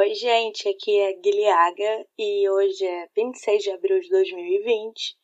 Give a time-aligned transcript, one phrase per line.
[0.00, 5.14] Oi, gente, aqui é Guilhaga e hoje é 26 de abril de 2020.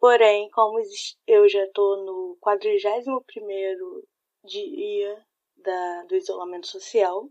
[0.00, 0.80] Porém, como
[1.24, 4.02] eu já estou no 41
[4.44, 5.24] dia
[5.58, 7.30] da, do isolamento social,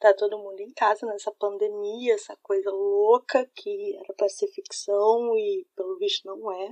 [0.00, 5.36] tá todo mundo em casa nessa pandemia, essa coisa louca que era para ser ficção
[5.36, 6.70] e pelo visto não é,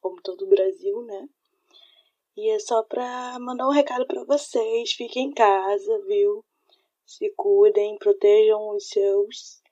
[0.00, 1.28] como todo o Brasil, né?
[2.36, 6.44] E é só pra mandar um recado para vocês, fiquem em casa, viu?
[7.06, 9.62] Se cuidem, protejam os seus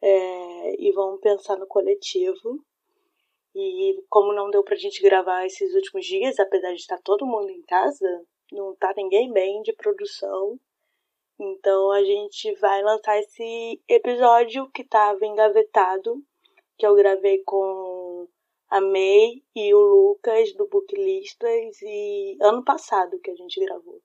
[0.00, 2.64] é, e vão pensar no coletivo.
[3.54, 7.50] E como não deu pra gente gravar esses últimos dias, apesar de estar todo mundo
[7.50, 10.58] em casa, não tá ninguém bem de produção.
[11.38, 16.22] Então a gente vai lançar esse episódio que estava engavetado,
[16.76, 18.28] que eu gravei com
[18.70, 24.00] a May e o Lucas do Booklistas e ano passado que a gente gravou.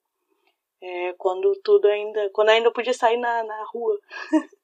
[0.86, 2.28] É, quando tudo ainda.
[2.34, 3.98] Quando ainda podia sair na, na rua.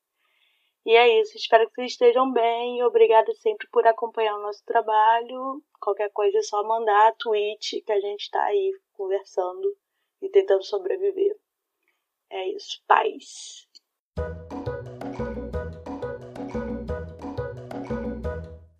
[0.85, 1.35] e é isso.
[1.35, 2.83] Espero que vocês estejam bem.
[2.83, 5.63] Obrigada sempre por acompanhar o nosso trabalho.
[5.81, 9.75] Qualquer coisa é só mandar tweet que a gente está aí conversando
[10.21, 11.35] e tentando sobreviver.
[12.29, 12.83] É isso.
[12.87, 13.67] Paz.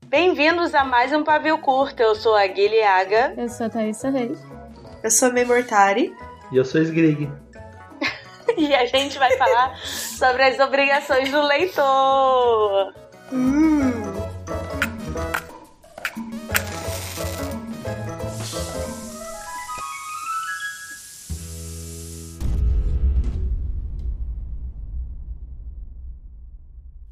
[0.05, 2.03] Bem-vindos a mais um Pavio Curto.
[2.03, 3.35] Eu sou a Guilhaga.
[3.39, 4.39] Eu sou a Thaisa Reis.
[5.03, 6.15] Eu sou a Memortari.
[6.53, 7.31] E eu sou Sgrig.
[8.57, 12.95] e a gente vai falar sobre as obrigações do leitor.
[13.33, 13.91] Hum.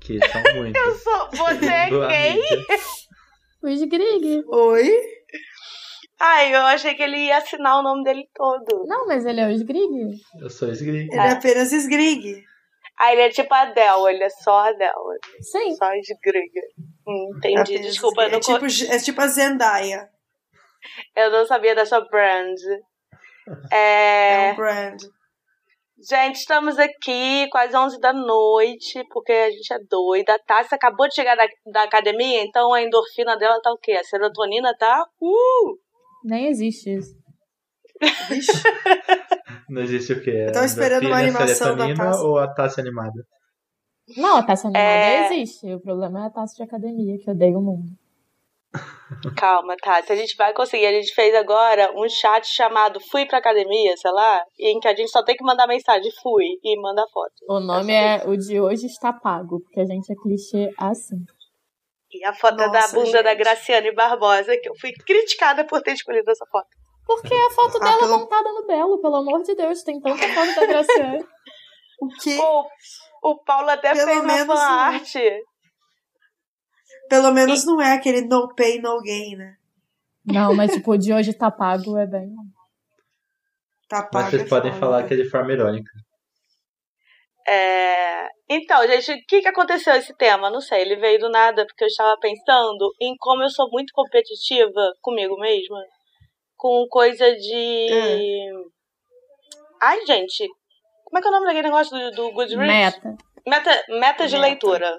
[0.01, 0.83] Que são muitos.
[0.83, 1.29] Eu sou.
[1.33, 2.67] Você é quem?
[3.63, 4.45] O Sgrig.
[4.49, 5.18] Oi?
[6.21, 8.85] Ai, eu achei que ele ia assinar o nome dele todo.
[8.87, 10.21] Não, mas ele é o Sgrig.
[10.41, 11.09] Eu sou Sgrig.
[11.11, 12.45] Ele é, é apenas Sgrig.
[12.99, 14.93] Ah, ele é tipo a Adele, ele é só a Adele.
[15.41, 15.77] Sim.
[15.77, 16.51] Só Sgrig.
[17.07, 18.25] Hum, entendi, apenas desculpa.
[18.25, 20.09] É, tipo, é tipo a Zendaya.
[21.15, 22.59] Eu não sabia dessa brand.
[23.73, 25.01] É, é um brand.
[26.01, 30.35] Gente, estamos aqui quase 11 da noite, porque a gente é doida.
[30.35, 33.93] A Tassi acabou de chegar da, da academia, então a endorfina dela tá o quê?
[33.93, 35.05] A serotonina tá...
[35.21, 35.88] Uh!
[36.25, 37.17] Nem existe isso.
[39.69, 40.47] Não existe o quê?
[40.49, 42.23] Eu tô esperando uma animação da taça.
[42.23, 43.27] ou a taça animada?
[44.17, 45.27] Não, a taça animada é...
[45.27, 45.75] existe.
[45.75, 47.91] O problema é a taça de academia, que odeia o mundo.
[49.37, 50.13] Calma, Tati.
[50.13, 50.87] A gente vai conseguir.
[50.87, 54.95] A gente fez agora um chat chamado Fui pra Academia, sei lá, em que a
[54.95, 57.33] gente só tem que mandar mensagem Fui e manda foto.
[57.49, 61.25] O nome é O de hoje está pago, porque a gente é clichê assim.
[62.11, 63.23] E a foto Nossa, da bunda gente.
[63.23, 66.69] da Graciane Barbosa, que eu fui criticada por ter escolhido essa foto.
[67.07, 68.19] Porque a foto ah, dela pelo...
[68.19, 71.19] montada no Belo, pelo amor de Deus, tem tanta foto da Graciane.
[72.01, 72.39] o quê?
[72.39, 75.15] O, o Paulo até pelo fez uma fan art.
[77.09, 77.67] Pelo menos e...
[77.67, 79.57] não é aquele no pay, no gain, né?
[80.25, 82.31] Não, mas tipo, o de hoje tá pago é bem.
[83.89, 84.25] Tá pago.
[84.25, 85.91] Mas vocês é podem falar que é de forma irônica.
[87.49, 88.29] É...
[88.49, 90.51] Então, gente, o que, que aconteceu esse tema?
[90.51, 93.93] Não sei, ele veio do nada porque eu estava pensando em como eu sou muito
[93.95, 95.83] competitiva comigo mesma.
[96.57, 97.89] Com coisa de.
[97.93, 98.65] Hum.
[99.81, 100.49] Ai, gente,
[101.05, 103.01] como é que é o nome daquele negócio do, do Goodreads?
[103.01, 103.17] Meta.
[103.47, 104.47] Meta, meta de meta.
[104.47, 104.97] leitura.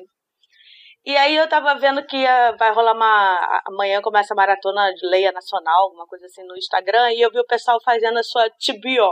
[1.06, 2.24] E aí eu tava vendo que
[2.58, 3.62] vai rolar uma.
[3.68, 7.40] Amanhã começa a maratona de Leia Nacional, alguma coisa assim no Instagram, e eu vi
[7.40, 9.08] o pessoal fazendo a sua TBR,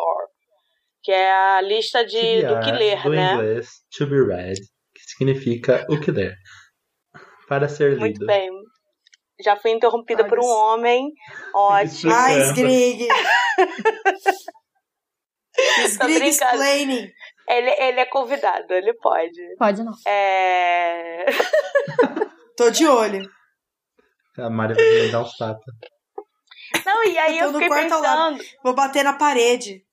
[1.03, 3.33] que é a lista de, TBR, do que ler, do né?
[3.33, 4.59] inglês, to be read,
[4.93, 6.35] que significa o que ler.
[7.47, 8.01] Para ser lido.
[8.01, 8.49] Muito bem.
[9.39, 11.11] Já fui interrompida Ai, por um homem.
[11.53, 12.11] Ótimo.
[12.13, 13.07] Ai, Sgrig!
[15.87, 17.09] Sgrig explaining.
[17.47, 19.55] Ele, ele é convidado, ele pode.
[19.57, 19.93] Pode não.
[20.05, 21.25] É.
[22.57, 23.31] Tô de olho.
[24.37, 25.63] A Mari vai me dar uns tapas.
[26.85, 28.43] Não, e aí eu, eu fiquei pensando.
[28.63, 29.86] Vou bater na parede.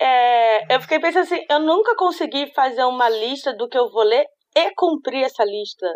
[0.00, 4.02] É, eu fiquei pensando assim, eu nunca consegui fazer uma lista do que eu vou
[4.02, 4.24] ler
[4.56, 5.86] e cumprir essa lista.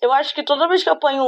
[0.00, 1.24] Eu acho que toda vez que eu ponho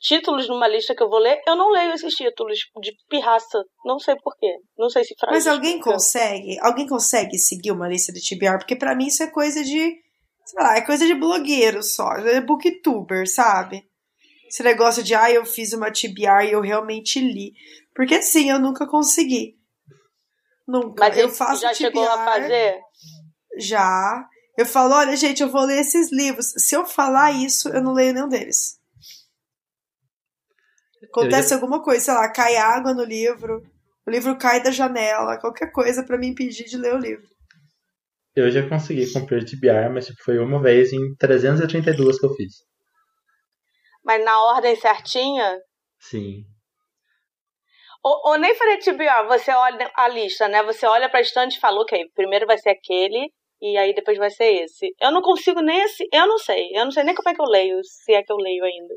[0.00, 3.62] títulos numa lista que eu vou ler, eu não leio esses títulos de pirraça.
[3.84, 4.56] Não sei porquê.
[4.76, 5.34] Não sei se frase.
[5.34, 6.58] Mas alguém consegue?
[6.60, 8.58] Alguém consegue seguir uma lista de TBR?
[8.58, 9.94] Porque para mim isso é coisa de.
[10.44, 12.12] Sei lá, é coisa de blogueiro só.
[12.14, 13.84] É booktuber, sabe?
[14.48, 17.52] Esse negócio de, ah, eu fiz uma TBR e eu realmente li.
[17.94, 19.59] Porque sim, eu nunca consegui.
[20.70, 21.04] Nunca.
[21.08, 22.80] Mas eu faço já TBR, chegou a fazer?
[23.58, 24.24] Já.
[24.56, 26.52] Eu falo, olha, gente, eu vou ler esses livros.
[26.56, 28.78] Se eu falar isso, eu não leio nenhum deles.
[31.02, 31.56] Acontece já...
[31.56, 33.60] alguma coisa, sei lá, cai água no livro,
[34.06, 37.26] o livro cai da janela, qualquer coisa para me impedir de ler o livro.
[38.36, 42.52] Eu já consegui cumprir TBR, mas tipo, foi uma vez em 332 que eu fiz.
[44.04, 45.58] Mas na ordem certinha?
[45.98, 46.44] Sim.
[48.02, 50.62] Ou, ou nem faria TBR, você olha a lista, né?
[50.62, 53.30] Você olha pra estante e fala, ok, primeiro vai ser aquele,
[53.60, 54.94] e aí depois vai ser esse.
[55.00, 56.08] Eu não consigo nem esse.
[56.12, 56.70] Eu não sei.
[56.74, 58.94] Eu não sei nem como é que eu leio, se é que eu leio ainda.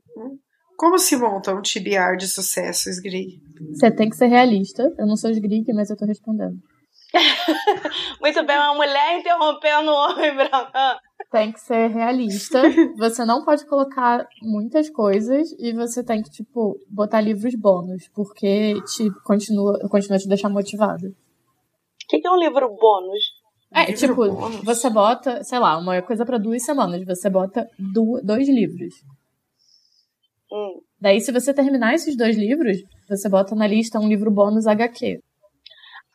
[0.77, 3.39] Como se monta um TBR de sucesso, Sgrig?
[3.73, 4.83] Você tem que ser realista.
[4.97, 6.55] Eu não sou Sgrig, mas eu tô respondendo.
[8.21, 10.71] Muito bem, uma mulher interrompendo o homem branco.
[11.33, 12.61] Tem que ser realista.
[12.95, 18.75] Você não pode colocar muitas coisas e você tem que, tipo, botar livros bônus, porque
[18.95, 21.07] te continua, continua a te deixar motivado.
[21.07, 21.13] O
[22.07, 23.23] que, que é um livro bônus?
[23.73, 24.61] É, Livro tipo, bônus?
[24.63, 27.03] você bota, sei lá, uma coisa pra duas semanas.
[27.03, 28.93] Você bota du- dois livros.
[30.51, 30.81] Hum.
[31.01, 32.77] Daí, se você terminar esses dois livros,
[33.09, 35.19] você bota na lista um livro bônus HQ.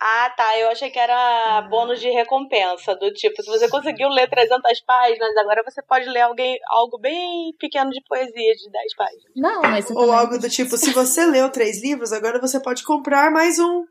[0.00, 0.56] Ah, tá.
[0.58, 2.94] Eu achei que era bônus de recompensa.
[2.94, 7.52] Do tipo, se você conseguiu ler 300 páginas, agora você pode ler alguém, algo bem
[7.58, 9.32] pequeno de poesia de 10 páginas.
[9.34, 10.14] Não, mas Ou também...
[10.14, 13.84] algo do tipo, se você leu três livros, agora você pode comprar mais um.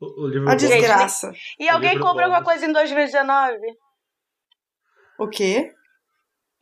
[0.00, 1.32] O, o livro A desgraça.
[1.58, 2.44] E alguém compra alguma bônus.
[2.44, 3.58] coisa em 2019?
[5.18, 5.72] O quê?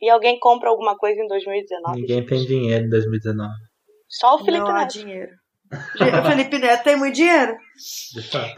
[0.01, 2.01] E alguém compra alguma coisa em 2019?
[2.01, 3.53] Ninguém tem dinheiro em 2019.
[4.07, 4.93] Só o Felipe Não há Neto.
[4.93, 5.31] dinheiro.
[5.71, 7.57] O Felipe Neto tem muito dinheiro.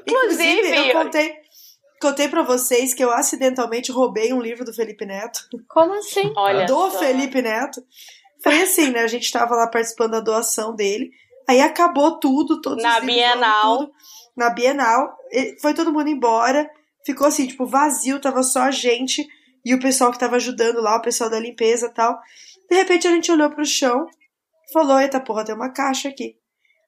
[0.08, 1.34] Inclusive- Inclusive, eu contei,
[2.02, 5.40] contei pra vocês que eu acidentalmente roubei um livro do Felipe Neto.
[5.68, 6.32] Como assim?
[6.36, 7.00] Olha do só.
[7.00, 7.82] Felipe Neto.
[8.44, 9.00] Foi assim, né?
[9.02, 11.10] A gente tava lá participando da doação dele.
[11.48, 13.78] Aí acabou tudo, todos Na os livros, Bienal.
[13.78, 13.92] tudo.
[14.36, 15.18] Na Bienal.
[15.62, 16.70] Foi todo mundo embora.
[17.06, 19.26] Ficou assim, tipo, vazio, tava só a gente
[19.66, 22.20] e o pessoal que tava ajudando lá, o pessoal da limpeza e tal.
[22.70, 24.06] De repente a gente olhou pro chão
[24.70, 26.36] e falou: Eita porra, tem uma caixa aqui.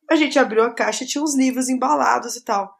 [0.09, 2.73] A gente abriu a caixa e tinha uns livros embalados e tal.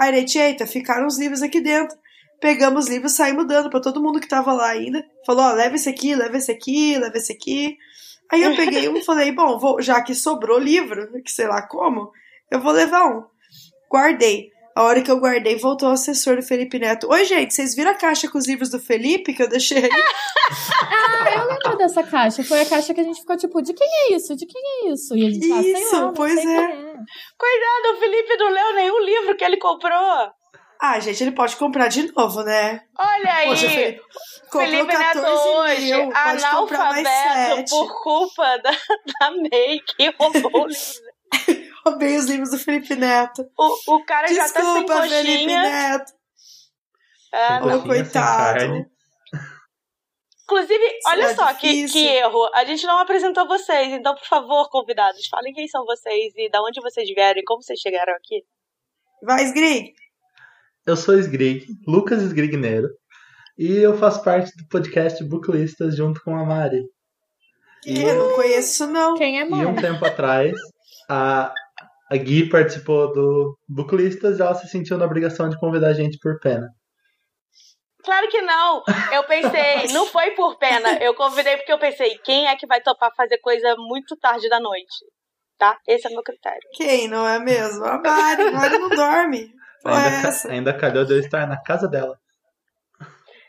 [0.00, 1.96] Aí gente, eita, ficaram os livros aqui dentro.
[2.40, 5.04] Pegamos os livros, saímos dando pra todo mundo que tava lá ainda.
[5.26, 7.76] Falou, ó, leva esse aqui, leva esse aqui, leva esse aqui.
[8.32, 11.62] Aí eu peguei um e falei, bom, vou, já que sobrou livro, que sei lá
[11.62, 12.10] como,
[12.50, 13.24] eu vou levar um.
[13.90, 14.50] Guardei.
[14.80, 17.06] A hora que eu guardei, voltou o assessor do Felipe Neto.
[17.10, 19.86] Oi, gente, vocês viram a caixa com os livros do Felipe que eu deixei?
[20.82, 22.42] Ah, eu lembro dessa caixa.
[22.42, 24.34] Foi a caixa que a gente ficou tipo, de quem é isso?
[24.34, 25.14] De quem é isso?
[25.14, 26.64] E a gente, ah, sei Isso, lá, pois sei é.
[26.64, 26.66] é.
[27.38, 30.32] Cuidado, o Felipe não leu nenhum livro que ele comprou.
[30.80, 32.80] Ah, gente, ele pode comprar de novo, né?
[32.98, 33.48] Olha aí.
[33.48, 34.02] Poxa, Felipe,
[34.50, 37.70] Felipe Neto 14 hoje, mil, pode comprar mais analfabeto 7.
[37.70, 38.70] por culpa da,
[39.20, 41.69] da May que roubou o livro.
[41.86, 43.48] Roubei os livros do Felipe Neto.
[43.58, 45.62] O, o cara já tá sem Desculpa, Felipe coxinha.
[45.62, 46.12] Neto.
[47.32, 48.90] É, Ô, Coxinha coitado.
[50.44, 52.50] Inclusive, olha é só que, que erro.
[52.54, 53.92] A gente não apresentou vocês.
[53.92, 57.62] Então, por favor, convidados, falem quem são vocês e da onde vocês vieram e como
[57.62, 58.42] vocês chegaram aqui.
[59.22, 59.92] Vai, Sgrig.
[60.84, 62.88] Eu sou Sgrig, Lucas Sgrigneiro,
[63.56, 66.82] e eu faço parte do podcast Booklistas junto com a Mari.
[67.86, 69.14] E, Eu não conheço isso, não.
[69.14, 70.52] Quem é e um tempo atrás,
[71.08, 71.52] a,
[72.10, 76.18] a Gui participou do Booklistas e ela se sentiu na obrigação de convidar a gente
[76.18, 76.68] por pena.
[78.02, 78.82] Claro que não.
[79.12, 80.98] Eu pensei, não foi por pena.
[81.02, 84.58] Eu convidei porque eu pensei, quem é que vai topar fazer coisa muito tarde da
[84.58, 85.04] noite?
[85.58, 85.76] Tá?
[85.86, 86.60] Esse é o meu critério.
[86.74, 87.84] Quem, não é mesmo?
[87.84, 88.42] A Mari.
[88.42, 89.52] A Mari não dorme.
[89.86, 90.48] É Ainda, ca- essa?
[90.50, 92.18] ainda calhou de eu estar na casa dela.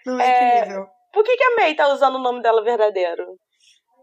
[0.06, 0.60] Não é, É.
[0.60, 0.86] incrível.
[1.14, 3.25] Por que, que a May tá usando o nome dela verdadeiro?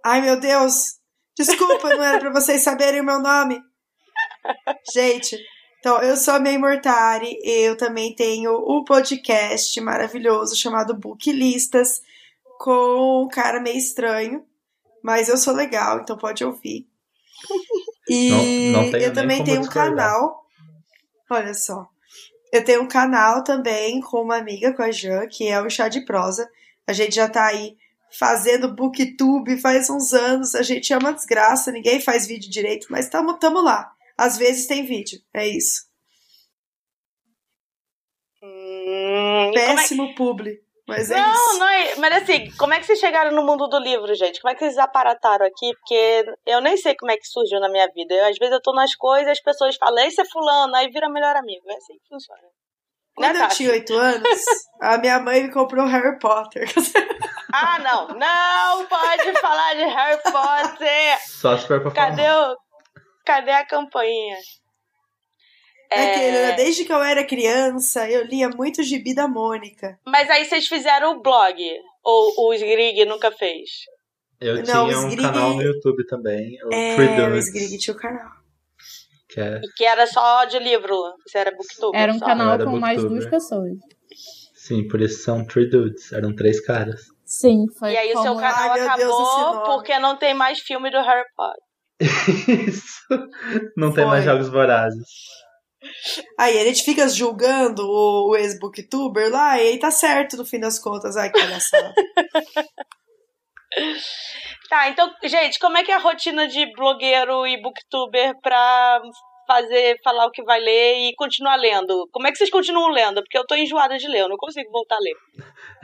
[0.05, 0.99] Ai, meu Deus.
[1.37, 3.61] Desculpa, não era pra vocês saberem o meu nome.
[4.93, 5.39] Gente,
[5.79, 7.39] então eu sou a May Mortari.
[7.45, 12.01] Eu também tenho um podcast maravilhoso chamado Booklistas
[12.59, 14.45] com um cara meio estranho.
[15.03, 16.87] Mas eu sou legal, então pode ouvir.
[18.09, 18.31] E
[18.73, 20.45] Não- não eu também tenho um canal.
[21.31, 21.87] Olha só.
[22.53, 25.89] Eu tenho um canal também com uma amiga, com a Jan, que é o Chá
[25.89, 26.49] de Prosa.
[26.87, 27.77] A gente já tá aí
[28.19, 30.55] fazendo booktube faz uns anos.
[30.55, 33.93] A gente é uma desgraça, ninguém faz vídeo direito, mas tamo, tamo lá.
[34.19, 35.87] Às vezes tem vídeo, é isso.
[38.43, 41.59] Hum, é- Péssimo publi, mas é Não, isso.
[41.59, 41.97] não é.
[41.97, 44.41] Mas assim, como é que vocês chegaram no mundo do livro, gente?
[44.41, 45.73] Como é que vocês aparataram aqui?
[45.79, 48.15] Porque eu nem sei como é que surgiu na minha vida.
[48.15, 51.09] Eu, às vezes eu tô nas coisas, as pessoas falam, esse é fulano, aí vira
[51.09, 51.65] melhor amigo.
[51.71, 52.41] É assim que funciona.
[53.15, 54.39] Quando né, eu tinha oito anos,
[54.81, 56.67] a minha mãe me comprou Harry Potter.
[57.51, 58.09] Ah, não.
[58.09, 61.19] Não pode falar de Harry Potter.
[61.27, 62.09] Só se for pra falar.
[62.11, 62.57] Cadê o.
[63.29, 64.39] Cadê a campainha?
[65.91, 69.99] É né, desde que eu era criança, eu lia muito gibi da Mônica.
[70.07, 71.59] Mas aí vocês fizeram o blog.
[72.03, 73.69] Ou o Sgrig nunca fez?
[74.41, 77.95] Eu Não, tinha o um Sgrig- canal no YouTube também, o É, Three o tinha
[77.95, 78.31] o canal.
[79.29, 79.57] que é...
[79.63, 80.97] E que era só de livro.
[81.27, 81.99] Você era booktube.
[81.99, 82.25] Era um só.
[82.25, 83.29] canal era com mais booktuber.
[83.29, 83.73] duas pessoas.
[84.55, 86.13] Sim, por isso são Three Dudes.
[86.15, 87.03] Eram três caras.
[87.27, 89.65] Sim, foi E aí o seu canal Ai, Deus, acabou nome.
[89.67, 91.68] porque não tem mais filme do Harry Potter.
[92.01, 93.07] Isso.
[93.77, 94.13] Não tem Foi.
[94.13, 95.07] mais jogos vorazes.
[96.39, 100.61] Aí a gente fica julgando o, o ex-booktuber lá, e aí tá certo no fim
[100.61, 101.17] das contas.
[101.17, 101.39] Ai, que.
[104.69, 109.01] Tá, então, gente, como é que é a rotina de blogueiro e booktuber pra
[109.47, 112.07] fazer, falar o que vai ler e continuar lendo?
[112.13, 113.23] Como é que vocês continuam lendo?
[113.23, 115.15] Porque eu tô enjoada de ler, eu não consigo voltar a ler.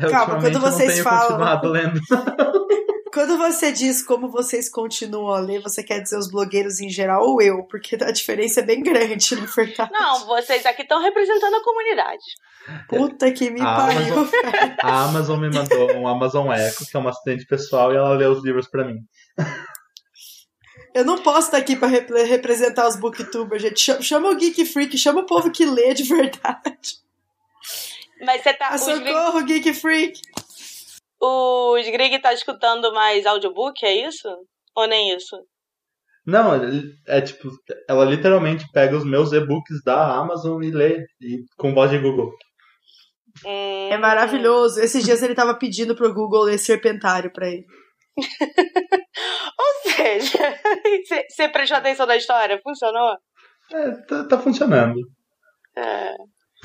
[0.01, 2.01] Eu, Calma, quando vocês eu não tenho falam- continuado lendo.
[3.15, 7.23] Quando você diz como vocês continuam a ler, você quer dizer os blogueiros em geral
[7.25, 7.63] ou eu?
[7.63, 9.93] Porque a diferença é bem grande, na verdade.
[9.93, 12.25] Não, vocês aqui estão representando a comunidade.
[12.89, 14.17] Puta que me Ah, pariu.
[14.43, 18.15] mas A Amazon me mandou um Amazon Echo, que é uma assistente pessoal, e ela
[18.17, 18.99] lê os livros pra mim.
[20.93, 23.79] Eu não posso estar aqui pra repre- representar os booktubers, gente.
[23.81, 26.99] Chama, chama o Geek Freak, chama o povo que lê de verdade.
[28.25, 28.69] Mas você tá.
[28.71, 30.21] Ah, socorro, Geek Freak!
[31.21, 34.29] Os Grig tá escutando mais audiobook, é isso?
[34.77, 35.37] Ou nem isso?
[36.27, 36.53] Não,
[37.07, 37.51] é tipo,
[37.89, 42.33] ela literalmente pega os meus e-books da Amazon e lê e, com voz de Google.
[43.45, 44.81] Hum, É maravilhoso.
[44.81, 47.65] Esses dias ele tava pedindo pro Google ler Serpentário pra ele.
[49.59, 50.39] Ou seja,
[51.31, 52.59] você- prestou atenção na história?
[52.63, 53.17] Funcionou?
[53.73, 54.95] É, tá, tá funcionando.
[55.77, 56.15] É.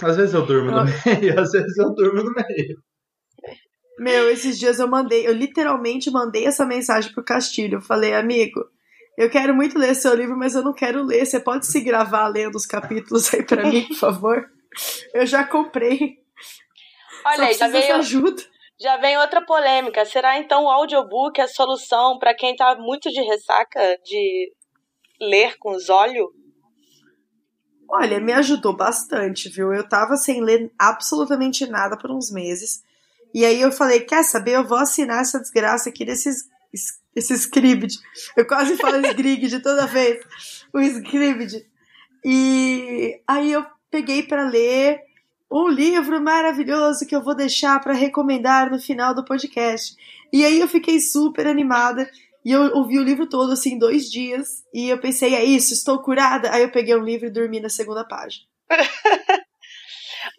[0.01, 0.93] Às vezes eu durmo no meio,
[1.39, 2.77] às vezes eu durmo no meio.
[3.99, 7.79] Meu, esses dias eu mandei, eu literalmente mandei essa mensagem pro Castilho.
[7.79, 8.65] Eu falei, amigo,
[9.17, 11.25] eu quero muito ler seu livro, mas eu não quero ler.
[11.25, 14.49] Você pode se gravar lendo os capítulos aí pra mim, por favor?
[15.13, 16.23] Eu já comprei.
[17.25, 18.41] Olha aí, já veio, ajuda.
[18.79, 20.05] já vem outra polêmica.
[20.05, 24.53] Será então o audiobook a solução pra quem tá muito de ressaca de
[25.19, 26.29] ler com os olhos?
[27.89, 29.73] Olha, me ajudou bastante, viu?
[29.73, 32.87] Eu tava sem ler absolutamente nada por uns meses.
[33.33, 34.55] E aí eu falei, quer saber?
[34.55, 36.47] Eu vou assinar essa desgraça aqui desses
[37.15, 37.99] esse script.
[38.35, 40.23] Eu quase falo sgrig de toda vez.
[40.73, 41.65] O script.
[42.23, 45.01] E aí eu peguei pra ler
[45.51, 49.95] um livro maravilhoso que eu vou deixar pra recomendar no final do podcast.
[50.31, 52.09] E aí eu fiquei super animada.
[52.45, 54.63] E eu ouvi o livro todo, assim, dois dias.
[54.73, 56.51] E eu pensei, é isso, estou curada.
[56.51, 58.45] Aí eu peguei um livro e dormi na segunda página.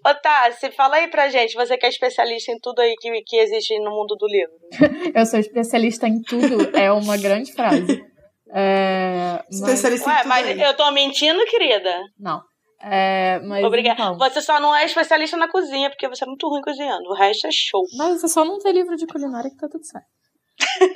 [0.06, 3.37] Ô, Tassi, fala aí pra gente, você que é especialista em tudo aí que, que
[3.37, 4.54] existe no mundo do livro.
[5.14, 8.04] Eu sou especialista em tudo, é uma grande frase.
[8.52, 10.60] É, mas- Especialista em Ué, tudo mas aí.
[10.60, 11.94] eu tô mentindo, querida?
[12.18, 12.40] Não.
[12.82, 14.00] É, mas Obrigada.
[14.02, 17.08] então, Você só não é especialista na cozinha, porque você é muito ruim cozinhando.
[17.10, 17.82] O resto é show.
[17.96, 20.06] mas é só não ter livro de culinária que tá tudo certo.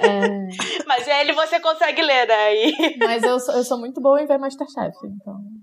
[0.01, 0.49] É,
[0.87, 2.27] Mas ele você consegue ler?
[2.55, 2.99] E...
[2.99, 5.54] mas eu sou, eu sou muito boa em ver Masterchef, então tem.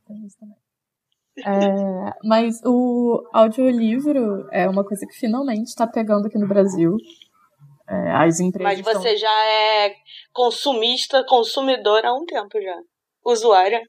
[1.37, 6.97] É, mas o audiolivro é uma coisa que finalmente está pegando aqui no Brasil.
[7.87, 9.93] É, as empresas Mas estão- você já é
[10.33, 12.77] consumista, consumidora há um tempo já.
[13.25, 13.81] Usuária.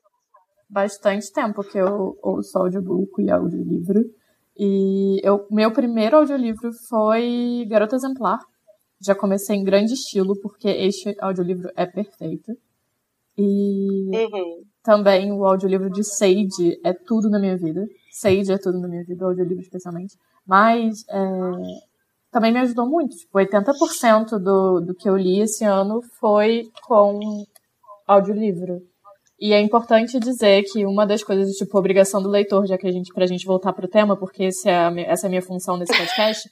[0.68, 4.00] bastante tempo que eu ouço audiobook e audiolivro.
[4.56, 8.38] E eu, meu primeiro audiolivro foi Garota Exemplar.
[8.98, 12.52] Já comecei em grande estilo, porque este audiolivro é perfeito.
[13.36, 14.62] E Uhum.
[14.82, 17.86] Também o audiolivro de Sage é tudo na minha vida.
[18.10, 20.16] Sage é tudo na minha vida, o audiolivro especialmente.
[20.46, 21.20] Mas é,
[22.30, 23.16] também me ajudou muito.
[23.16, 27.44] Tipo, 80% do, do que eu li esse ano foi com
[28.06, 28.82] audiolivro.
[29.38, 32.92] E é importante dizer que uma das coisas, tipo, obrigação do leitor, já que a
[32.92, 35.76] gente, pra gente voltar pro tema, porque esse é a essa é a minha função
[35.76, 36.48] nesse podcast,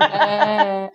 [0.00, 0.90] é,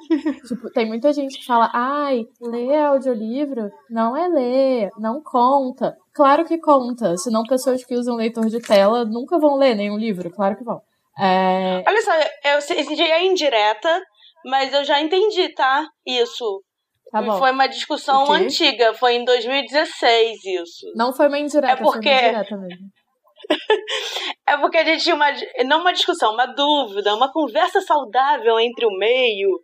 [0.47, 5.95] tipo, tem muita gente que fala, ai, ler audiolivro não é ler, não conta.
[6.13, 10.29] Claro que conta, senão pessoas que usam leitor de tela nunca vão ler nenhum livro,
[10.31, 10.81] claro que vão.
[11.19, 12.11] É, Olha só,
[12.51, 14.01] eu senti é indireta,
[14.45, 15.87] mas eu já entendi, tá?
[16.05, 16.61] Isso.
[17.11, 17.23] tá.
[17.37, 20.85] Foi uma discussão antiga, foi em 2016 isso.
[20.95, 22.85] Não foi uma indireta, É porque- foi uma indireta mesmo.
[24.47, 25.27] É porque a gente tinha uma.
[25.65, 29.59] Não uma discussão, uma dúvida, uma conversa saudável entre o meio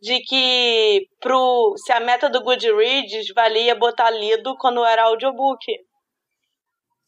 [0.00, 5.60] de que pro, se a meta do Goodreads valia botar lido quando era audiobook.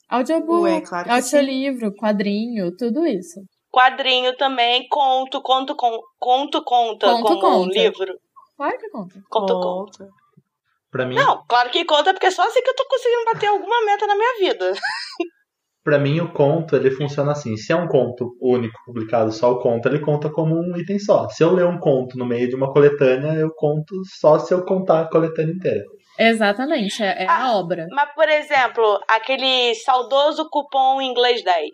[0.09, 1.37] Audiobook, Ué, claro que sim.
[1.37, 3.41] audiolivro, quadrinho, tudo isso.
[3.73, 7.79] Quadrinho também, conto, conto, con- conto conta Conto como um conta.
[7.79, 8.15] livro.
[8.57, 9.15] Claro que conta.
[9.31, 9.99] Conto conta.
[10.05, 10.09] Conta.
[10.93, 13.47] Pra mim, Não, claro que conta, porque é só assim que eu tô conseguindo bater
[13.49, 14.73] alguma meta na minha vida.
[15.85, 17.57] pra mim o conto ele funciona assim.
[17.57, 21.29] Se é um conto único publicado só o conto, ele conta como um item só.
[21.29, 24.65] Se eu ler um conto no meio de uma coletânea, eu conto só se eu
[24.65, 25.85] contar a coletânea inteira.
[26.19, 27.87] Exatamente, é, é Ah, a obra.
[27.91, 31.71] Mas, por exemplo, aquele saudoso cupom inglês 10.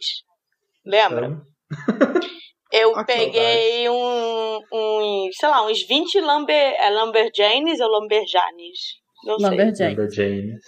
[0.85, 1.27] Lembra?
[1.27, 1.41] Então,
[2.73, 8.79] Eu peguei um, um, sei lá, uns 20 Lumber, é Lumberjanes ou Lumberjanes?
[9.25, 9.51] Não sei.
[9.51, 9.95] Lumberjane.
[9.97, 10.61] Lumberjanes.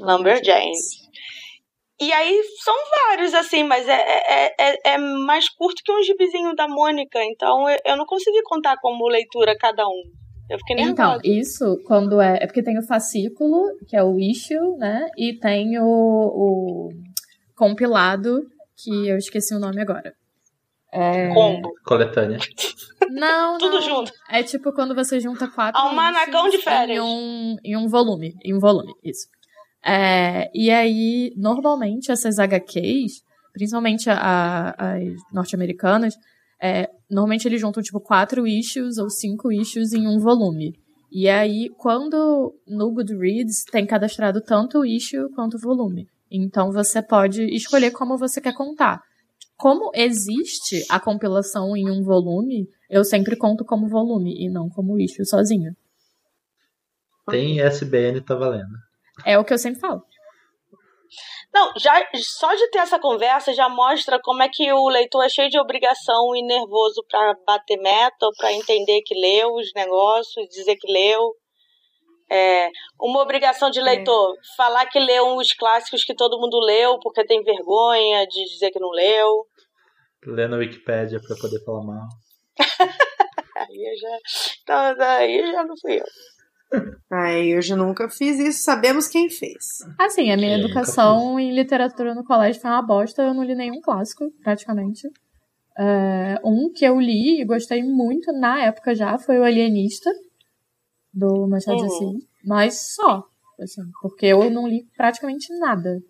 [0.00, 1.03] Lumberjanes.
[2.00, 2.74] E aí são
[3.06, 7.68] vários, assim, mas é, é, é, é mais curto que um gibizinho da Mônica, então
[7.70, 10.02] eu, eu não consegui contar como leitura cada um.
[10.50, 11.20] Eu fiquei Então, nervosa.
[11.24, 12.38] isso quando é.
[12.42, 15.06] É porque tem o fascículo, que é o issue, né?
[15.16, 16.88] E tem o, o
[17.56, 18.42] compilado,
[18.76, 20.12] que eu esqueci o nome agora.
[20.92, 21.32] É...
[21.32, 21.72] Combo.
[21.84, 22.38] Coletânea.
[23.10, 23.82] Não, Tudo não.
[23.82, 24.12] junto.
[24.28, 26.98] É tipo quando você junta quatro Almanacão de férias.
[26.98, 28.34] Em um, em um volume.
[28.44, 29.26] Em um volume, isso.
[29.84, 33.22] É, e aí, normalmente, essas HQs,
[33.52, 36.14] principalmente a- as norte-americanas,
[36.60, 40.72] é, normalmente eles juntam, tipo, quatro issues ou cinco issues em um volume.
[41.12, 46.08] E aí, quando no Goodreads tem cadastrado tanto o issue quanto o volume.
[46.30, 49.00] Então, você pode escolher como você quer contar.
[49.56, 54.98] Como existe a compilação em um volume, eu sempre conto como volume e não como
[54.98, 55.76] issue sozinho.
[57.30, 58.74] Tem SBN, tá valendo.
[59.24, 60.02] É o que eu sempre falo.
[61.52, 65.28] Não, já, só de ter essa conversa já mostra como é que o leitor é
[65.28, 70.48] cheio de obrigação e nervoso pra bater meta, ou pra entender que leu os negócios,
[70.48, 71.30] dizer que leu.
[72.28, 72.68] É,
[73.00, 77.44] uma obrigação de leitor, falar que leu os clássicos que todo mundo leu, porque tem
[77.44, 79.46] vergonha de dizer que não leu.
[80.26, 82.08] Lê na Wikipédia pra poder falar mal.
[83.56, 84.18] Aí eu já.
[84.62, 86.04] Então, daí já não fui eu.
[87.10, 89.78] Ai, eu já nunca fiz isso, sabemos quem fez.
[89.98, 93.54] Assim, a minha É, educação em literatura no colégio foi uma bosta, eu não li
[93.54, 95.08] nenhum clássico, praticamente.
[95.78, 100.10] É, um que eu li e gostei muito na época já foi o Alienista,
[101.12, 101.88] do Machado de Uhum.
[101.88, 103.24] Assis, mas só,
[103.60, 106.00] assim, porque eu não li praticamente nada.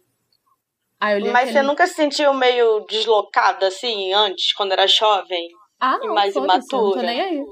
[1.02, 1.52] Eu li Mas aquele...
[1.52, 5.49] você nunca se sentiu meio deslocada assim antes, quando era jovem?
[5.78, 7.06] ah, e não, mais foda-se, eu não tô imatura?
[7.06, 7.44] nem aí.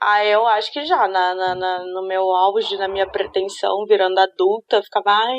[0.00, 4.18] Ah, eu acho que já, na, na, na- no meu auge, na minha pretensão, virando
[4.18, 5.38] adulta, eu ficava, ai,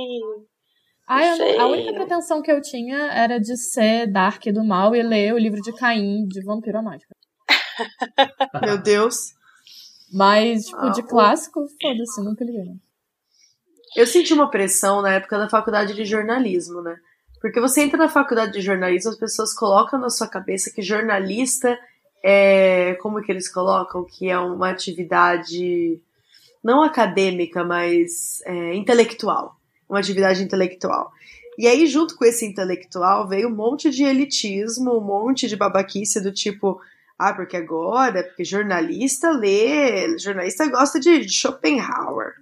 [1.07, 5.03] Ah, eu a única pretensão que eu tinha era de ser Dark do mal e
[5.03, 7.13] ler o livro de Caim, de Vampiro à Mágica.
[8.63, 9.33] Meu Deus.
[10.11, 12.73] Mas, tipo, de Ah, o- clássico, foda-se, nunca liguei.
[13.95, 16.95] Eu senti uma pressão na época da faculdade de jornalismo, né?
[17.41, 21.77] Porque você entra na faculdade de jornalismo, as pessoas colocam na sua cabeça que jornalista
[22.23, 22.95] é.
[23.01, 24.05] Como que eles colocam?
[24.05, 26.01] Que é uma atividade
[26.63, 29.57] não acadêmica, mas é, intelectual.
[29.87, 31.11] Uma atividade intelectual.
[31.57, 36.21] E aí, junto com esse intelectual, veio um monte de elitismo, um monte de babaquice
[36.21, 36.79] do tipo.
[37.17, 42.33] Ah, porque agora, porque jornalista lê, jornalista gosta de, Schopenhauer.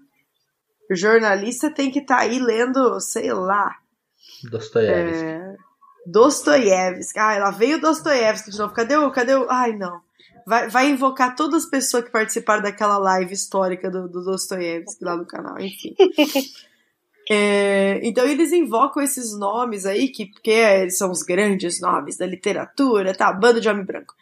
[0.91, 3.73] O jornalista tem que estar aí lendo, sei lá,
[4.43, 5.23] Dostoiévski.
[5.23, 5.55] é,
[6.05, 7.19] Dostoiévski.
[7.19, 8.73] Ai, lá veio Dostoiévski de novo.
[8.73, 9.11] Cadê o.
[9.11, 9.47] Cadê o.
[9.49, 10.01] Ai, não.
[10.45, 15.17] Vai, vai invocar todas as pessoas que participaram daquela live histórica do, do Dostoiévski lá
[15.17, 15.95] no canal, enfim.
[17.27, 22.25] É, então eles invocam esses nomes aí, que, porque eles são os grandes nomes da
[22.27, 23.33] literatura, tá?
[23.33, 24.13] Bando de homem branco.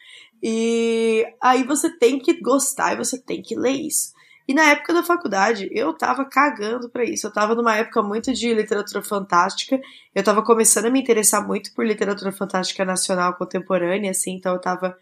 [0.42, 4.13] E aí você tem que gostar e você tem que ler isso.
[4.46, 7.26] E na época da faculdade, eu tava cagando pra isso.
[7.26, 9.80] Eu tava numa época muito de literatura fantástica.
[10.14, 14.60] Eu tava começando a me interessar muito por literatura fantástica nacional contemporânea, assim, então eu
[14.60, 14.96] tava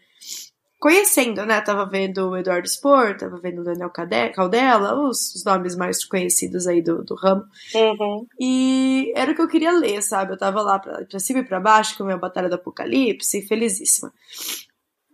[0.83, 1.61] conhecendo, né?
[1.61, 6.67] Tava vendo o Eduardo Spor, tava vendo o Daniel Caldela, os, os nomes mais conhecidos
[6.67, 7.45] aí do, do ramo.
[7.73, 8.27] Uhum.
[8.37, 10.33] E era o que eu queria ler, sabe?
[10.33, 13.47] Eu tava lá pra, pra cima e pra baixo com a minha Batalha do Apocalipse,
[13.47, 14.11] felizíssima.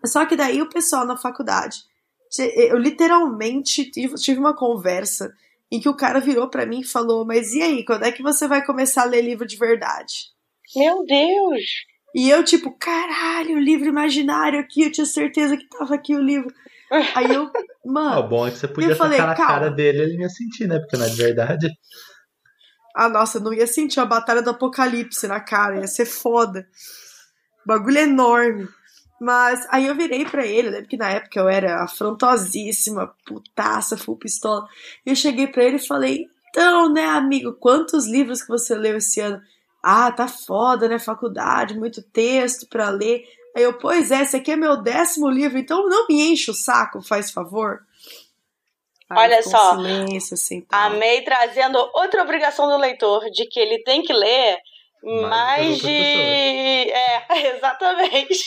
[0.04, 1.84] Só que daí o pessoal na faculdade,
[2.38, 5.34] eu literalmente tive, tive uma conversa
[5.72, 8.22] em que o cara virou pra mim e falou: Mas e aí, quando é que
[8.24, 10.13] você vai começar a ler livro de verdade?
[10.76, 11.62] Meu Deus!
[12.15, 16.22] E eu, tipo, caralho, o livro imaginário aqui, eu tinha certeza que tava aqui o
[16.22, 16.52] livro.
[17.15, 17.52] Aí eu, Ah,
[17.86, 19.54] o mano, bom é que você podia falei, tacar na calma.
[19.62, 20.80] cara dele ele ia sentir, né?
[20.80, 21.68] Porque não é de verdade.
[22.96, 26.68] ah, nossa, não ia sentir a Batalha do Apocalipse na cara, ia ser foda.
[27.65, 28.68] Bagulho é enorme.
[29.20, 34.16] Mas aí eu virei pra ele, lembro que na época eu era afrontosíssima, putaça, full
[34.16, 34.66] pistola.
[35.06, 38.98] E eu cheguei pra ele e falei: Então, né, amigo, quantos livros que você leu
[38.98, 39.42] esse ano?
[39.84, 40.98] Ah, tá foda, né?
[41.00, 43.24] Faculdade, muito texto pra ler.
[43.56, 46.54] Aí eu, pois é, esse aqui é meu décimo livro, então não me enche o
[46.54, 47.82] saco, faz favor.
[49.10, 50.80] Aí Olha só, silêncio, assim, tal.
[50.80, 54.60] Amei trazendo outra obrigação do leitor, de que ele tem que ler
[55.04, 55.90] Mais de.
[57.32, 58.40] É, exatamente.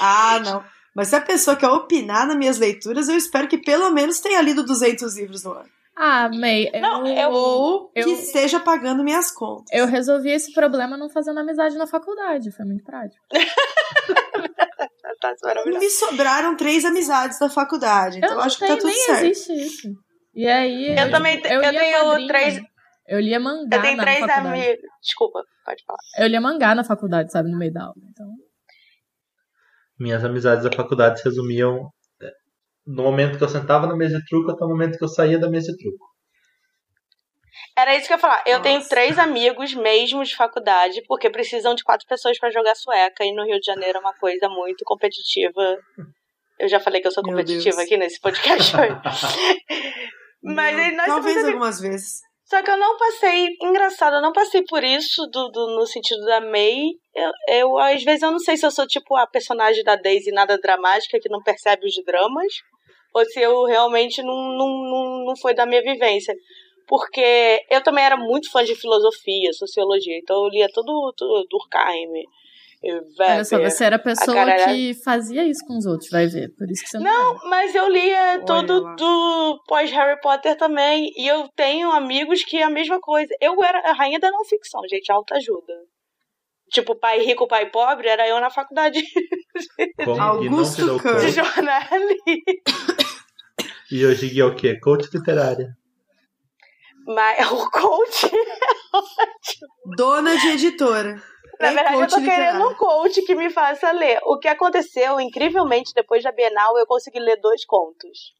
[0.00, 0.64] Ah, não.
[0.94, 4.40] Mas se a pessoa quer opinar nas minhas leituras, eu espero que pelo menos tenha
[4.42, 5.68] lido 200 livros no ano.
[5.96, 9.66] Ah, May, eu, Não, eu- Ou eu- que esteja pagando minhas contas.
[9.72, 12.50] eu resolvi esse problema não fazendo amizade na faculdade.
[12.50, 13.22] Foi muito prático.
[15.20, 15.34] tá.
[15.66, 19.24] Me sobraram três amizades da faculdade, então eu acho que tá tudo nem certo.
[19.26, 19.88] existe isso.
[20.34, 20.96] E aí.
[20.98, 22.60] Eu também te- eu tenho três-
[23.12, 24.48] Eu lia mangá Eu tenho na três faculdade.
[24.48, 24.90] amigos.
[25.02, 25.98] Desculpa, pode falar.
[26.16, 27.94] Eu lia mangá na faculdade, sabe, no meio da aula.
[28.10, 28.26] Então.
[30.00, 31.90] Minhas amizades da faculdade se resumiam
[32.22, 32.30] é,
[32.86, 35.38] no momento que eu sentava na mesa de truco até o momento que eu saía
[35.38, 36.06] da mesa de truco.
[37.76, 38.42] Era isso que eu ia falar.
[38.46, 38.62] Eu Nossa.
[38.62, 43.26] tenho três amigos mesmo de faculdade, porque precisam de quatro pessoas pra jogar sueca.
[43.26, 45.76] E no Rio de Janeiro é uma coisa muito competitiva.
[46.58, 48.96] Eu já falei que eu sou competitiva aqui nesse podcast hoje.
[50.42, 52.31] Mas aí nós Talvez algumas vezes.
[52.52, 56.22] Só que eu não passei, engraçado, eu não passei por isso do, do- no sentido
[56.26, 56.82] da May.
[57.14, 60.30] Eu, eu, às vezes, eu não sei se eu sou tipo a personagem da Daisy
[60.30, 62.52] nada dramática, que não percebe os dramas,
[63.14, 66.34] ou se eu realmente não, não, não, não foi da minha vivência.
[66.86, 72.06] Porque eu também era muito fã de filosofia, sociologia, então eu lia todo, todo Durkheim,
[72.84, 76.48] Olha só, você era a pessoa caralho- que fazia isso com os outros, vai ver.
[76.56, 77.04] Por isso que você não.
[77.04, 78.94] Não, mas eu lia Olha todo lá.
[78.96, 81.12] do pós-Harry Potter também.
[81.16, 83.32] E eu tenho amigos que é a mesma coisa.
[83.40, 85.72] Eu era a rainha da não ficção, gente, alta ajuda.
[86.72, 89.02] Tipo, pai rico, pai pobre, era eu na faculdade
[90.04, 92.16] Como Augusto de jornalismo.
[93.90, 94.80] E hoje é o quê?
[94.80, 95.76] Coach literária.
[97.06, 98.30] Mas o coach,
[99.96, 101.20] Dona de editora.
[101.62, 102.68] Na É verdade, eu tô querendo literário.
[102.68, 104.18] um coach que me faça ler.
[104.24, 108.34] O que aconteceu, incrivelmente, depois da Bienal, eu consegui ler dois contos.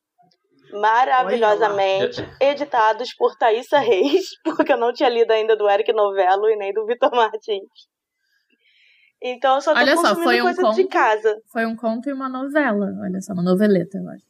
[0.73, 6.57] Maravilhosamente editados por Thaisa Reis, porque eu não tinha lido ainda do Eric Novello e
[6.57, 7.69] nem do Vitor Martins.
[9.21, 10.89] Então eu só tô Olha só, foi um coisa de conto.
[10.89, 11.41] casa.
[11.53, 12.87] Foi um conto e uma novela.
[13.03, 14.25] Olha só, uma noveleta, eu acho.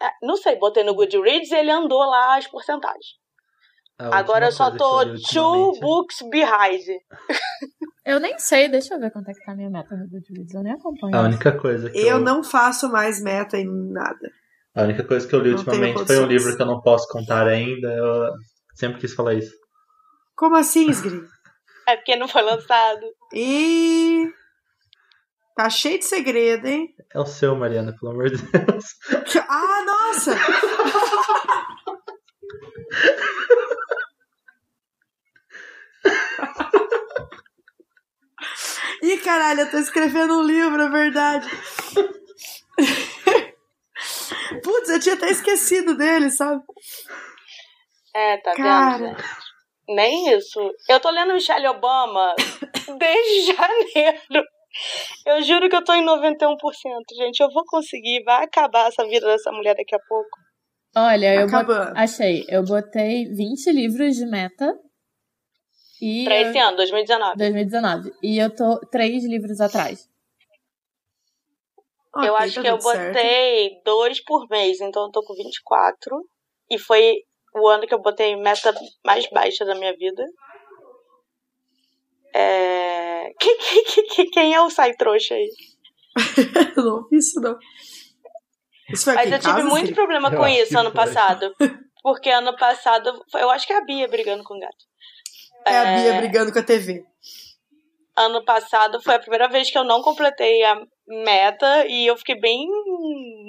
[0.00, 3.22] Ah, Não sei, botei no Goodreads e ele andou lá as porcentagens.
[3.98, 6.82] A Agora eu só tô eu two books behind.
[8.06, 10.52] Eu nem sei, deixa eu ver quanto é que tá a minha meta no Goodreads.
[10.52, 11.16] Eu nem acompanho.
[11.16, 14.30] A única coisa que Eu não faço mais meta em nada.
[14.76, 17.08] A única coisa que eu li Não ultimamente foi um livro que eu não posso
[17.08, 17.88] contar ainda.
[17.88, 18.30] Eu
[18.74, 19.54] sempre quis falar isso.
[20.36, 21.22] Como assim, Sgri?
[21.86, 23.02] É porque não foi lançado.
[23.34, 24.26] E.
[25.54, 26.88] Tá cheio de segredo, hein?
[27.12, 28.86] É o seu, Mariana, pelo amor de Deus.
[29.46, 30.34] Ah, nossa!
[39.02, 41.46] Ih, caralho, eu tô escrevendo um livro, é verdade.
[44.62, 46.62] Putz, eu tinha até esquecido dele, sabe?
[48.14, 48.98] É, tá Cara.
[48.98, 49.24] vendo, gente?
[49.88, 50.58] Nem isso.
[50.88, 52.34] Eu tô lendo Michelle Obama
[52.98, 54.44] desde janeiro.
[55.26, 56.56] Eu juro que eu tô em 91%,
[57.16, 57.40] gente.
[57.40, 58.22] Eu vou conseguir.
[58.24, 60.38] Vai acabar essa vida dessa mulher daqui a pouco.
[60.96, 61.92] Olha, eu bot...
[61.94, 62.44] Achei.
[62.48, 64.74] Eu botei 20 livros de meta.
[66.06, 67.36] E Pra eu- esse ano, 2019.
[67.38, 68.12] 2019.
[68.22, 70.06] E eu tô três livros atrás.
[72.14, 73.14] Ok, eu acho tá que eu tudo certo.
[73.14, 76.28] botei dois por mês, então eu tô com 24.
[76.70, 77.16] E foi
[77.54, 80.22] o ano que eu botei meta mais baixa da minha vida.
[82.34, 83.30] É...
[84.32, 85.48] Quem, é o sai trouxa aí?
[86.76, 87.56] Eu não vi isso, não.
[88.92, 89.94] Isso foi Mas eu tive muito Sgri?
[89.94, 91.54] problema Eu com isso que ano passado.
[92.02, 94.84] Porque ano passado, eu acho que é a Bia brigando com o gato.
[95.66, 97.04] É a Bia É, brigando com a TV.
[98.16, 102.38] Ano passado foi a primeira vez que eu não completei a meta e eu fiquei
[102.38, 102.66] bem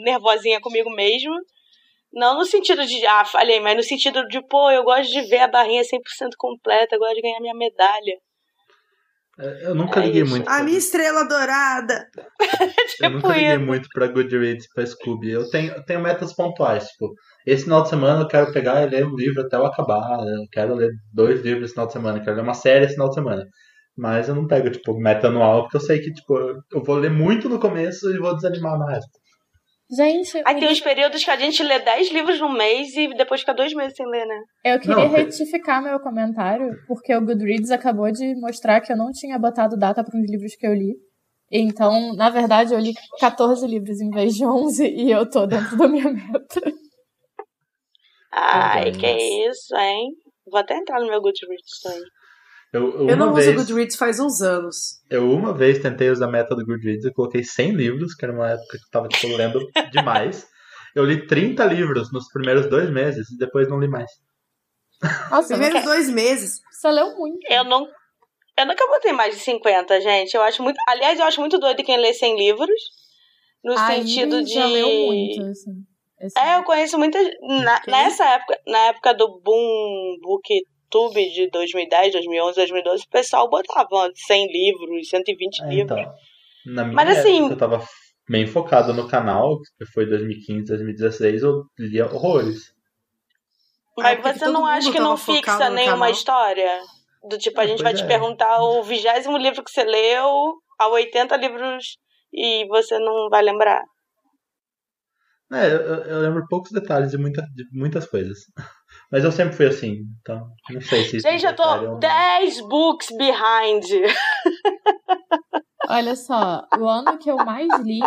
[0.04, 1.36] nervosinha comigo mesma.
[2.12, 5.39] Não no sentido de, ah, falhei, mas no sentido de, pô, eu gosto de ver
[5.39, 8.17] a barrinha 100% completa, eu gosto de ganhar minha medalha.
[9.38, 10.32] É, Eu nunca É liguei isso.
[10.32, 10.47] muito.
[10.49, 12.10] A minha estrela dourada.
[13.01, 13.65] Eu nunca Tipo liguei isso.
[13.65, 15.32] muito pra Goodreads, pra Scooby.
[15.32, 17.13] Eu tenho, eu tenho metas pontuais, tipo,
[17.45, 20.19] esse final de semana eu quero pegar e ler um livro até eu acabar.
[20.19, 22.93] Eu quero ler dois livros esse final de semana, eu quero ler uma série esse
[22.93, 23.45] final de semana.
[23.97, 27.12] Mas eu não pego, tipo, meta anual, porque eu sei que, tipo, eu vou ler
[27.12, 29.12] muito no começo e vou desanimar no resto.
[29.89, 33.41] Gente, Aí tem uns períodos que a gente lê 10 livros num mês e depois
[33.41, 34.39] fica dois meses sem ler, né?
[34.63, 39.12] Eu queria Não, retificar meu comentário, porque o Goodreads acabou de mostrar que eu não
[39.12, 40.95] tinha botado data para uns livros que eu li.
[41.51, 45.77] Então, na verdade, eu li 14 livros em vez de 11 e eu tô dentro
[45.77, 46.62] da minha meta.
[48.35, 50.11] Ai, bem, que isso, hein?
[50.45, 52.01] Vou até entrar no meu Goodreads também.
[52.73, 54.99] Eu, eu não uma uso vez, Goodreads faz uns anos.
[55.09, 58.33] eu uma vez tentei usar a meta do Goodreads, eu coloquei 100 livros, que era
[58.33, 59.59] uma época que eu tava, tipo, lendo
[59.91, 60.45] demais.
[60.93, 64.09] Eu li 30 livros nos primeiros dois meses e depois não li mais.
[65.31, 66.59] Nossa, Primeiros dois meses.
[66.71, 67.39] você leu muito.
[67.49, 67.87] Eu não.
[68.57, 70.33] Eu nunca botei mais de 50, gente.
[70.33, 70.77] Eu acho muito.
[70.87, 72.81] Aliás, eu acho muito doido quem lê 100 livros.
[73.63, 74.53] No A sentido de.
[74.53, 75.71] já leu muito, assim.
[76.19, 77.19] Esse- É, eu conheço muita.
[77.41, 80.43] Na, nessa época, na época do boom book
[80.93, 85.99] YouTube de 2010, 2011, 2012, o pessoal botava 100 livros, 120 É, livros.
[85.99, 86.13] então,
[86.73, 87.84] na minha Mas, época, assim- eu tava
[88.30, 92.73] bem focado no canal, que foi 2015, 2016, eu lia horrores.
[93.97, 96.12] Mas É, você não acha que não fixa nenhuma canal.
[96.12, 96.82] história?
[97.28, 98.08] Do tipo, a Ah, gente vai pois te é.
[98.08, 101.97] perguntar o vigésimo livro que você leu, a 80 livros,
[102.34, 103.84] e você não vai lembrar.
[105.53, 108.39] É, eu, eu- lembro poucos detalhes de, muita, de muitas coisas.
[109.12, 111.99] Mas eu sempre fui assim, então não sei se isso Gente, eu tô não.
[111.99, 113.86] 10 books behind.
[115.88, 117.99] Olha só, o ano que eu mais li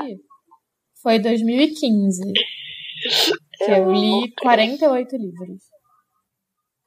[1.03, 2.21] foi 2015.
[3.59, 5.63] Que eu li 48 livros.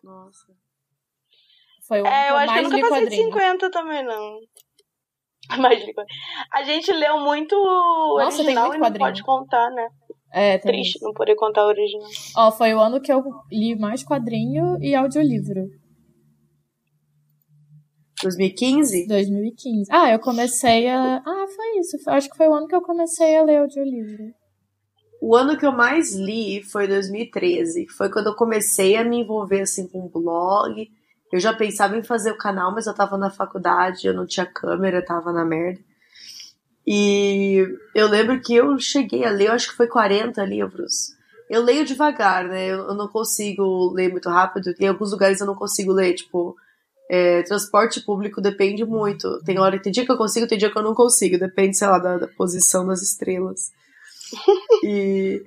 [0.04, 0.48] Nossa.
[1.88, 3.34] Foi o ano É, eu eu acho que eu mais nunca passei de quadrinho.
[3.34, 4.40] 50 também, não.
[5.60, 6.06] Mais 50.
[6.54, 9.08] A gente leu muito Nossa, tem original muito e não quadrinho.
[9.10, 9.88] pode contar, né?
[10.34, 11.06] É, Triste isso.
[11.06, 12.08] não poder contar o original.
[12.38, 15.67] Ó, foi o ano que eu li mais quadrinho e audiolivro.
[18.24, 19.08] 2015?
[19.08, 19.91] 2015.
[19.91, 21.17] Ah, eu comecei a.
[21.17, 21.98] Ah, foi isso.
[22.08, 24.32] Acho que foi o ano que eu comecei a ler audiolivro.
[25.22, 27.86] O ano que eu mais li foi 2013.
[27.86, 30.88] que Foi quando eu comecei a me envolver assim com blog.
[31.32, 34.46] Eu já pensava em fazer o canal, mas eu tava na faculdade, eu não tinha
[34.46, 35.80] câmera, eu tava na merda.
[36.86, 37.63] E
[37.94, 41.15] eu lembro que eu cheguei a ler, eu acho que foi 40 livros.
[41.50, 42.67] Eu leio devagar, né?
[42.67, 44.74] Eu, não consigo ler muito rápido.
[44.80, 46.56] Em alguns lugares eu não consigo ler, tipo,
[47.10, 49.44] é, transporte público depende muito.
[49.44, 51.38] Tem hora, tem dia que eu consigo, tem dia que eu não consigo.
[51.38, 53.72] Depende, sei lá, da, da posição das estrelas.
[54.84, 55.44] E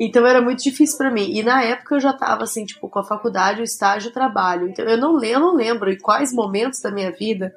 [0.00, 1.30] então era muito difícil pra mim.
[1.30, 4.66] E na época eu já tava assim, tipo, com a faculdade, o estágio, o trabalho.
[4.66, 7.54] Então eu não lembro, eu não lembro em quais momentos da minha vida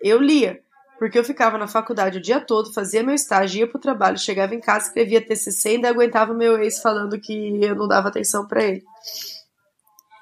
[0.00, 0.60] eu lia.
[0.98, 4.54] Porque eu ficava na faculdade o dia todo, fazia meu estágio, ia pro trabalho, chegava
[4.54, 8.46] em casa, escrevia TCC e ainda aguentava meu ex falando que eu não dava atenção
[8.48, 8.82] pra ele.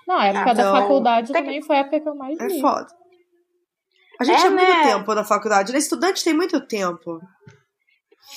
[0.06, 2.46] Não, a época da Então, faculdade tem também foi a época que eu mais É
[2.46, 2.60] li.
[2.60, 2.86] foda.
[4.20, 4.84] A gente É, tinha muito né?
[4.84, 5.78] tempo na faculdade, né?
[5.78, 7.20] Estudante tem muito tempo.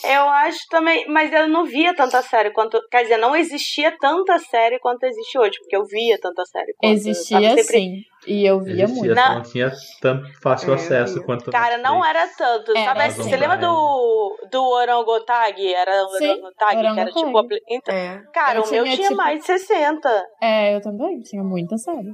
[0.03, 2.79] Eu acho também, mas eu não via tanta série quanto.
[2.89, 6.93] Quer dizer, não existia tanta série quanto existe hoje, porque eu via tanta série quanto.
[6.93, 8.01] Existia sempre- sim.
[8.27, 9.15] E eu via Existia, muito.
[9.15, 12.75] Na- não tinha tanto fácil É, acesso eu- quanto Cara, não era tanto.
[12.75, 13.23] Era, Sabe, sim.
[13.23, 15.73] você lembra do, do Orangotag?
[15.73, 17.47] Era o Sim, Orangotag, que era tipo.
[17.69, 18.21] Então, É.
[18.33, 20.23] cara, Eu o meu tinha, tinha tipo- mais de 60.
[20.41, 21.21] É, eu também.
[21.21, 22.11] Tinha muita série.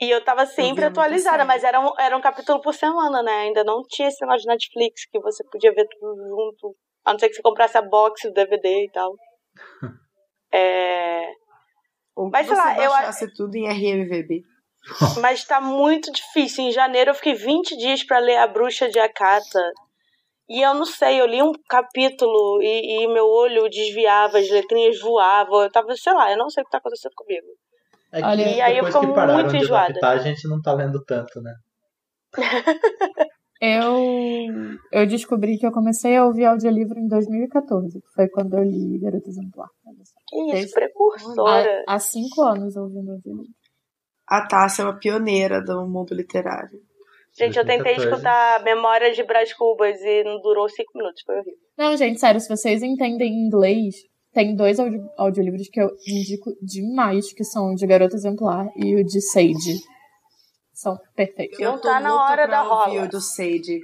[0.00, 3.32] E eu tava sempre muita atualizada, mas era um, era um capítulo por semana, né?
[3.40, 6.76] Ainda não tinha esse negócio de Netflix que você podia ver tudo junto.
[7.04, 9.12] A não ser que você comprasse a box, o DVD e tal.
[10.52, 11.26] É.
[12.16, 14.42] Ou Mas, sei você lá, eu baixasse tudo em RMVB.
[15.20, 16.64] Mas tá muito difícil.
[16.64, 19.72] Em janeiro eu fiquei 20 dias pra ler A Bruxa de Akata.
[20.48, 24.98] E eu não sei, eu li um capítulo e, e meu olho desviava, as letrinhas
[25.00, 25.62] voavam.
[25.62, 27.46] Eu tava, sei lá, eu não sei o que tá acontecendo comigo.
[28.10, 29.84] É que E aí eu fico que pararam muito de enjoada.
[29.90, 31.54] adaptar, a gente não tá lendo tanto, né?
[33.60, 34.06] Eu,
[34.92, 39.00] eu descobri que eu comecei a ouvir audiolivro em 2014, que foi quando eu li
[39.00, 39.68] Garota Exemplar.
[40.28, 41.84] Que isso, Desde- precursora.
[41.88, 43.52] Há, há cinco anos ouvindo audiolivro.
[44.28, 46.80] A Tássia é uma pioneira do mundo literário.
[47.36, 48.08] Gente, eu tentei 2014.
[48.08, 51.58] escutar Memórias de Brás Cubas e não durou cinco minutos, foi horrível.
[51.76, 53.94] Não, gente, sério, se vocês entendem inglês,
[54.32, 58.96] tem dois audi audiolivros que eu indico demais, que são o de Garota Exemplar e
[58.96, 59.78] o de Sage.
[60.72, 61.58] São perfeitos.
[61.58, 63.04] Não tá na hora da rola.
[63.04, 63.80] o do Sage.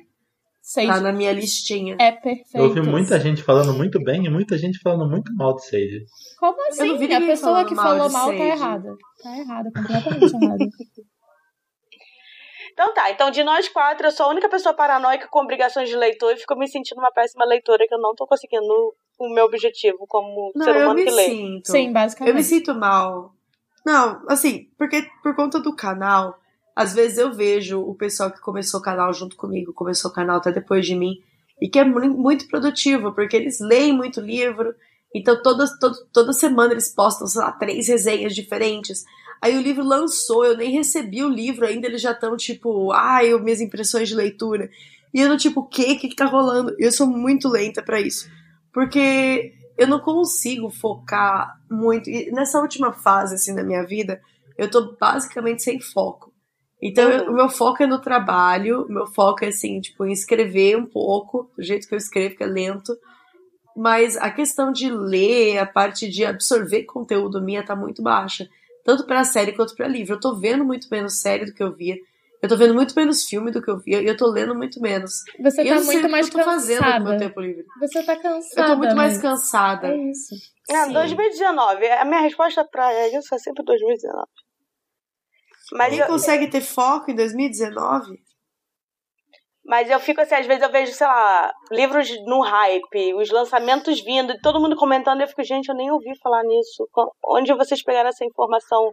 [0.66, 1.94] Sage Tá na minha listinha.
[2.00, 2.56] é perfeito.
[2.56, 6.06] Eu ouvi muita gente falando muito bem e muita gente falando muito mal de Sage.
[6.40, 6.90] Como Eu não assim?
[6.90, 8.42] A ninguém pessoa que mal falou mal tá Sage.
[8.50, 8.96] errada.
[9.22, 10.64] Tá errada, completamente errada.
[12.72, 15.96] Então tá, então de nós quatro, eu sou a única pessoa paranoica com obrigações de
[15.96, 18.64] leitor e fico me sentindo uma péssima leitora que eu não tô conseguindo
[19.18, 21.24] o meu objetivo como Não, ser eu humano me que lê.
[21.26, 21.70] sinto.
[21.70, 22.30] Sim, basicamente.
[22.32, 23.32] Eu me sinto mal.
[23.86, 26.36] Não, assim, porque por conta do canal,
[26.74, 30.38] às vezes eu vejo o pessoal que começou o canal junto comigo, começou o canal
[30.38, 31.20] até depois de mim,
[31.60, 34.74] e que é mu- muito produtivo, porque eles leem muito livro,
[35.14, 39.04] então toda, toda, toda semana eles postam, sei lá, três resenhas diferentes.
[39.40, 43.28] Aí o livro lançou, eu nem recebi o livro ainda, eles já estão tipo, ai,
[43.32, 44.68] eu minhas impressões de leitura.
[45.12, 46.74] E eu não, tipo, o que que tá rolando?
[46.78, 48.28] Eu sou muito lenta pra isso.
[48.72, 52.10] Porque eu não consigo focar muito.
[52.10, 54.20] E nessa última fase, assim, da minha vida,
[54.58, 56.33] eu tô basicamente sem foco.
[56.86, 57.30] Então, eu- Uhum.
[57.30, 60.84] o meu foco é no trabalho, o meu foco é, assim, tipo, em escrever um
[60.84, 62.94] pouco, do jeito que eu escrevo, que é lento.
[63.76, 68.48] Mas a questão de ler, a parte de absorver conteúdo minha tá muito baixa.
[68.84, 70.14] Tanto pra série quanto pra livro.
[70.14, 71.96] Eu tô vendo muito menos série do que eu via.
[72.42, 74.02] Eu tô vendo muito menos filme do que eu via.
[74.02, 75.22] E eu tô lendo muito menos.
[75.40, 76.90] Você E eu tá não sei o muito que mais eu tô fazendo com o
[76.90, 77.18] meu cansada.
[77.18, 77.64] tempo livre.
[77.80, 78.60] Você tá cansada.
[78.60, 79.88] Eu tô muito mais mas- cansada.
[79.88, 80.34] É isso.
[80.70, 80.92] É, Sim.
[80.92, 81.86] 2019.
[81.86, 84.28] A minha resposta pra isso é sempre 2019.
[85.74, 88.24] Mas eu, consegue ter foco em 2019?
[89.66, 93.98] mas eu fico assim, às vezes eu vejo, sei lá, livros no hype, os lançamentos
[94.02, 96.86] vindo, e todo mundo comentando, e eu fico, gente, eu nem ouvi falar nisso.
[97.26, 98.90] Onde vocês pegaram essa informação?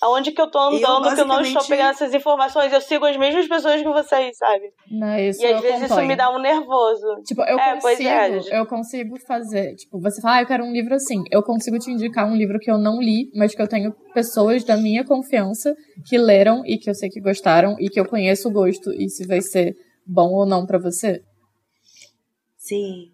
[0.00, 2.72] Aonde que eu tô andando que eu não estou pegando essas informações?
[2.72, 4.72] Eu sigo as mesmas pessoas que vocês, sabe?
[4.90, 6.08] Não, isso E às eu vezes isso acompanho.
[6.08, 7.22] me dá um nervoso.
[7.24, 10.64] Tipo, eu É, pois consigo, é, eu consigo fazer, tipo, você fala, ah, eu quero
[10.64, 11.22] um livro assim.
[11.30, 14.64] Eu consigo te indicar um livro que eu não li, mas que eu tenho pessoas
[14.64, 15.72] da minha confiança
[16.08, 19.08] que leram e que eu sei que gostaram e que eu conheço o gosto e
[19.08, 21.22] se vai ser bom ou não pra você.
[22.56, 23.12] Sim.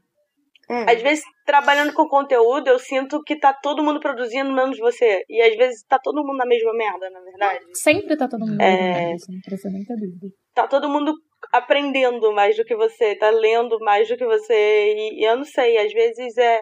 [0.70, 0.92] É.
[0.94, 5.24] Às vezes, trabalhando com conteúdo, eu sinto que tá todo mundo produzindo menos você.
[5.30, 7.64] E às vezes tá todo mundo na mesma merda, na verdade.
[7.72, 9.12] Sempre tá todo mundo É.
[9.12, 9.14] é...
[9.14, 10.26] isso não precisa nem ter dúvida.
[10.54, 11.14] Tá todo mundo
[11.50, 14.92] aprendendo mais do que você, tá lendo mais do que você.
[14.94, 16.60] E, e eu não sei, às vezes é,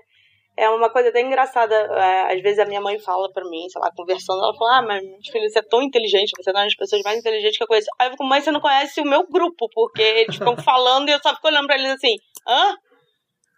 [0.57, 1.75] é uma coisa até engraçada.
[1.75, 4.83] É, às vezes a minha mãe fala pra mim, sei lá, conversando, ela fala: Ah,
[4.83, 7.69] mas filho, você é tão inteligente, você é uma das pessoas mais inteligentes que eu
[7.69, 7.91] conheço.
[7.99, 11.13] Aí eu fico, mãe, você não conhece o meu grupo, porque eles ficam falando e
[11.13, 12.15] eu só fico olhando pra eles assim:
[12.47, 12.77] hã?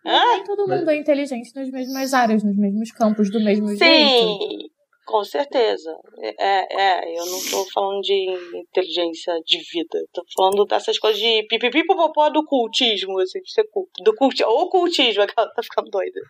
[0.04, 3.84] Mas nem todo mundo é inteligente nas mesmas áreas, nos mesmos campos, do mesmo jeito.
[3.84, 4.68] Sim,
[5.04, 5.90] com certeza.
[6.22, 8.14] É, é, eu não tô falando de
[8.54, 10.04] inteligência de vida.
[10.12, 13.90] Tô falando dessas coisas de pipipi popopó do cultismo, assim, de ser culto.
[14.04, 16.20] Do culti ou cultismo, aquela tá ficando doida.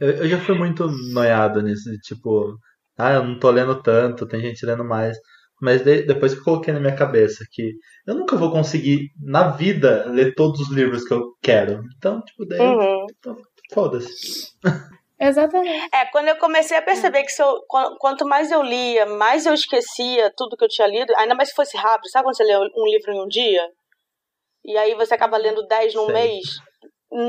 [0.00, 2.56] Eu, eu já fui muito noiado nisso, de tipo,
[2.96, 5.16] ah, eu não tô lendo tanto, tem gente lendo mais.
[5.60, 7.72] Mas de- depois que eu coloquei na minha cabeça que
[8.06, 11.82] eu nunca vou conseguir, na vida, ler todos os livros que eu quero.
[11.96, 13.06] Então, tipo, daí, Uhum.
[13.72, 14.50] foda-se.
[15.20, 15.88] Exatamente.
[15.94, 19.44] É, quando eu comecei a perceber que se eu, quan- quanto mais eu lia, mais
[19.44, 22.08] eu esquecia tudo que eu tinha lido, ainda mais se fosse rápido.
[22.10, 23.62] Sabe quando você lê um livro em um dia?
[24.64, 26.14] E aí você acaba lendo 10 num Sei.
[26.14, 26.44] mês?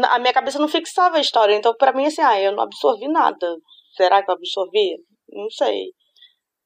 [0.09, 1.53] A minha cabeça não fixava a história.
[1.53, 3.57] Então, pra mim, assim, ah, eu não absorvi nada.
[3.97, 4.95] Será que eu absorvi?
[5.29, 5.87] Não sei.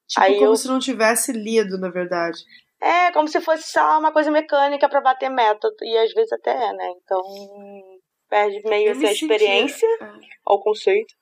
[0.07, 2.39] Tipo, Aí como eu- se não tivesse lido, na verdade.
[2.81, 5.67] É, como se fosse só uma coisa mecânica pra bater meta.
[5.81, 6.91] E às vezes até é, né?
[7.03, 7.21] Então,
[8.29, 11.13] perde meio assim, me a experiência sentia- ao conceito.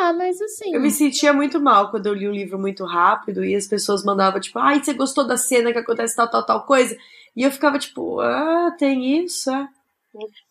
[0.00, 0.74] Ah, mas assim.
[0.74, 4.04] Eu me sentia muito mal quando eu li um livro muito rápido e as pessoas
[4.04, 6.96] mandavam, tipo, ai, você gostou da cena que acontece tal, tal, tal coisa?
[7.36, 9.68] E eu ficava, tipo, ah, tem isso, é?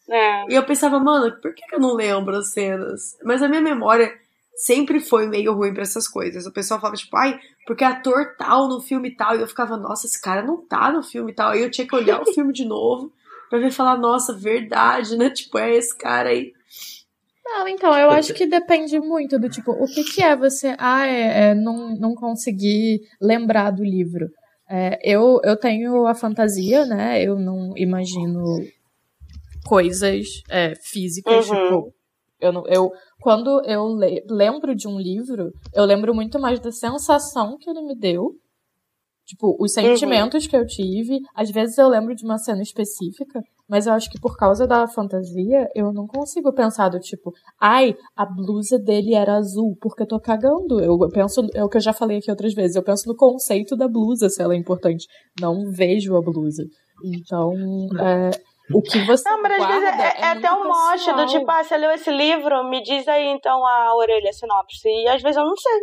[0.10, 0.46] É.
[0.50, 3.18] E eu pensava, mano, por que que eu não lembro as cenas?
[3.24, 4.14] Mas a minha memória
[4.56, 6.46] sempre foi meio ruim pra essas coisas.
[6.46, 9.36] O pessoal falava, tipo, ai, porque ator tal no filme tal.
[9.38, 11.52] E eu ficava, nossa, esse cara não tá no filme tal.
[11.52, 13.12] Aí eu tinha que olhar o filme de novo
[13.50, 15.30] pra ver e falar, nossa, verdade, né?
[15.30, 16.52] Tipo, é esse cara aí.
[17.46, 21.06] Não, então, eu acho que depende muito do tipo, o que, que é você, ah,
[21.06, 24.30] é, é, não, não conseguir lembrar do livro.
[24.68, 27.22] É, eu, eu tenho a fantasia, né?
[27.22, 28.44] Eu não imagino
[29.66, 31.56] coisas é, físicas, Uhum.
[31.56, 31.94] tipo,
[32.44, 36.72] eu, não, eu quando eu le- lembro de um livro, eu lembro muito mais da
[36.72, 38.32] sensação que ele me deu,
[39.26, 41.20] tipo, os sentimentos que eu tive.
[41.36, 44.86] Às vezes eu lembro de uma cena específica, mas eu acho que por causa da
[44.88, 50.08] fantasia, eu não consigo pensar do tipo, ai, a blusa dele era azul, porque eu
[50.08, 50.82] tô cagando.
[50.82, 53.76] Eu penso, é o que eu já falei aqui outras vezes, eu penso no conceito
[53.78, 55.08] da blusa, se ela é importante.
[55.40, 56.64] Não vejo a blusa.
[57.06, 57.52] Então,
[58.00, 58.32] é,
[58.72, 61.52] o que você Não, mas às vezes é, é até muito um mote do tipo,
[61.52, 64.88] ah, você leu esse livro, me diz aí então a orelha, a sinopse.
[64.88, 65.80] E às vezes eu não sei.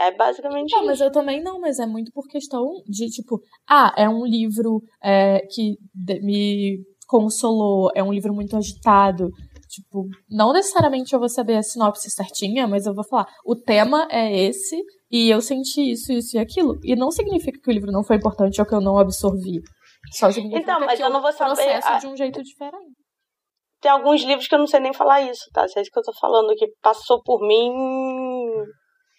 [0.00, 0.86] É basicamente Não, isso.
[0.86, 4.80] mas eu também não, mas é muito por questão de, tipo, ah, é um livro
[5.02, 5.76] é, que
[6.22, 9.28] me consolou, é um livro muito agitado.
[9.68, 14.06] Tipo, não necessariamente eu vou saber a sinopse certinha, mas eu vou falar, o tema
[14.10, 14.80] é esse,
[15.10, 16.78] e eu senti isso, isso e aquilo.
[16.84, 19.60] E não significa que o livro não foi importante ou que eu não absorvi.
[20.12, 22.96] Só significa Então, mas que eu não vou saber processo a- de um jeito diferente.
[23.80, 25.66] Tem alguns livros que eu não sei nem falar isso, tá?
[25.68, 27.70] Se é isso que eu tô falando, que passou por mim,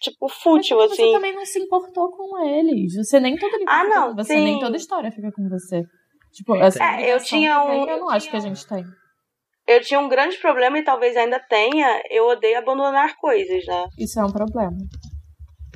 [0.00, 1.06] tipo, fútil, mas assim.
[1.06, 2.94] você também não se importou com eles.
[2.96, 4.44] Você nem todo livro Ah, não, com você, sim.
[4.44, 5.82] nem toda história fica com você.
[6.32, 8.66] Tipo, essa É, eu tinha também um- Eu eu não acho tinha que a gente
[8.66, 8.84] tem.
[9.66, 13.86] Eu tinha um grande problema e talvez ainda tenha, eu odeio abandonar coisas, né?
[13.98, 14.76] Isso é um problema.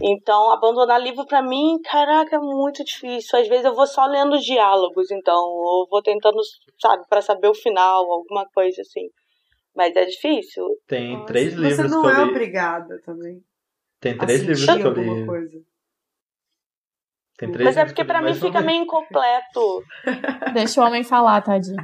[0.03, 3.39] Então, abandonar livro pra mim, caraca, é muito difícil.
[3.39, 6.39] Às vezes eu vou só lendo os diálogos, então, ou vou tentando,
[6.81, 9.09] sabe, pra saber o final, alguma coisa assim.
[9.75, 10.65] Mas é difícil.
[10.87, 12.31] Tem Nossa, três Você livros não que eu é li.
[12.31, 13.45] obrigada também.
[14.01, 15.27] Tem a três livros sentir que eu alguma li.
[15.27, 15.61] coisa.
[17.37, 19.85] Tem três Mas é livros que porque pra mim fica meio incompleto.
[20.55, 21.77] Deixa o homem falar, tadinho.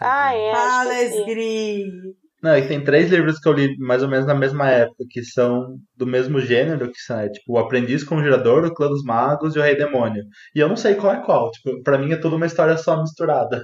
[0.00, 0.52] Ah, é.
[0.52, 0.94] Fala.
[1.02, 2.16] Esgri.
[2.42, 5.22] Não, e tem três livros que eu li mais ou menos na mesma época, que
[5.22, 9.54] são do mesmo gênero, que são é, tipo O Aprendiz Conjurador, O Clã dos Magos
[9.54, 10.24] e O Rei Demônio.
[10.54, 11.52] E eu não sei qual é qual.
[11.52, 13.62] Tipo, pra mim é tudo uma história só misturada.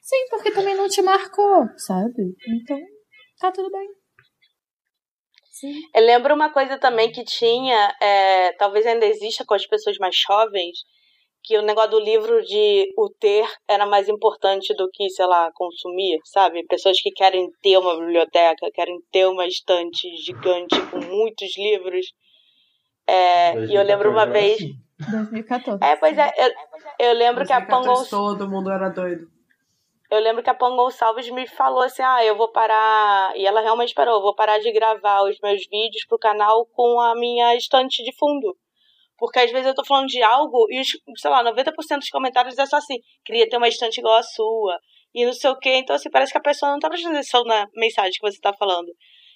[0.00, 2.34] Sim, porque também não te marcou, sabe?
[2.46, 2.78] Então,
[3.40, 3.88] tá tudo bem.
[5.50, 5.74] Sim.
[5.94, 10.14] Eu lembro uma coisa também que tinha, é, talvez ainda exista com as pessoas mais
[10.16, 10.78] jovens,
[11.42, 15.50] que o negócio do livro de o ter era mais importante do que, sei lá,
[15.52, 16.64] consumir, sabe?
[16.66, 22.06] Pessoas que querem ter uma biblioteca, querem ter uma estante gigante com muitos livros.
[23.06, 24.58] É, e eu lembro uma vez.
[25.10, 25.84] 2014.
[25.84, 29.26] É, pois é, eu, eu lembro que a 2014 todo mundo era doido.
[30.12, 33.34] Eu lembro que a Pão Gonçalves me falou assim: ah, eu vou parar.
[33.34, 37.00] E ela realmente parou, eu vou parar de gravar os meus vídeos pro canal com
[37.00, 38.54] a minha estante de fundo.
[39.22, 42.66] Porque às vezes eu tô falando de algo e, sei lá, 90% dos comentários é
[42.66, 44.76] só assim: queria ter uma estante igual a sua.
[45.14, 45.76] E não sei o quê.
[45.76, 48.52] Então, assim, parece que a pessoa não tá prestando atenção na mensagem que você tá
[48.52, 48.88] falando.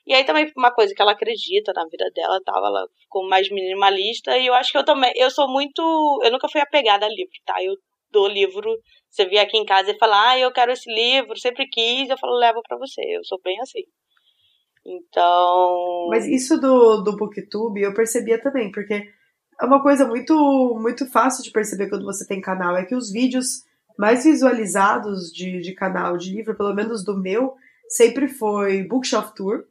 [0.05, 3.49] E aí também uma coisa que ela acredita na vida dela, tal, ela ficou mais
[3.49, 7.09] minimalista e eu acho que eu também, eu sou muito, eu nunca fui apegada a
[7.09, 7.55] livro, tá?
[7.62, 7.74] Eu
[8.11, 8.76] dou livro,
[9.09, 12.18] você vem aqui em casa e fala: "Ah, eu quero esse livro, sempre quis", eu
[12.18, 13.03] falo: "Leva para você".
[13.03, 13.84] Eu sou bem assim.
[14.84, 19.14] Então, Mas isso do, do Booktube eu percebia também, porque
[19.61, 23.11] é uma coisa muito, muito fácil de perceber quando você tem canal, é que os
[23.11, 23.64] vídeos
[23.98, 27.54] mais visualizados de, de canal de livro, pelo menos do meu,
[27.88, 29.64] sempre foi Bookshelf Tour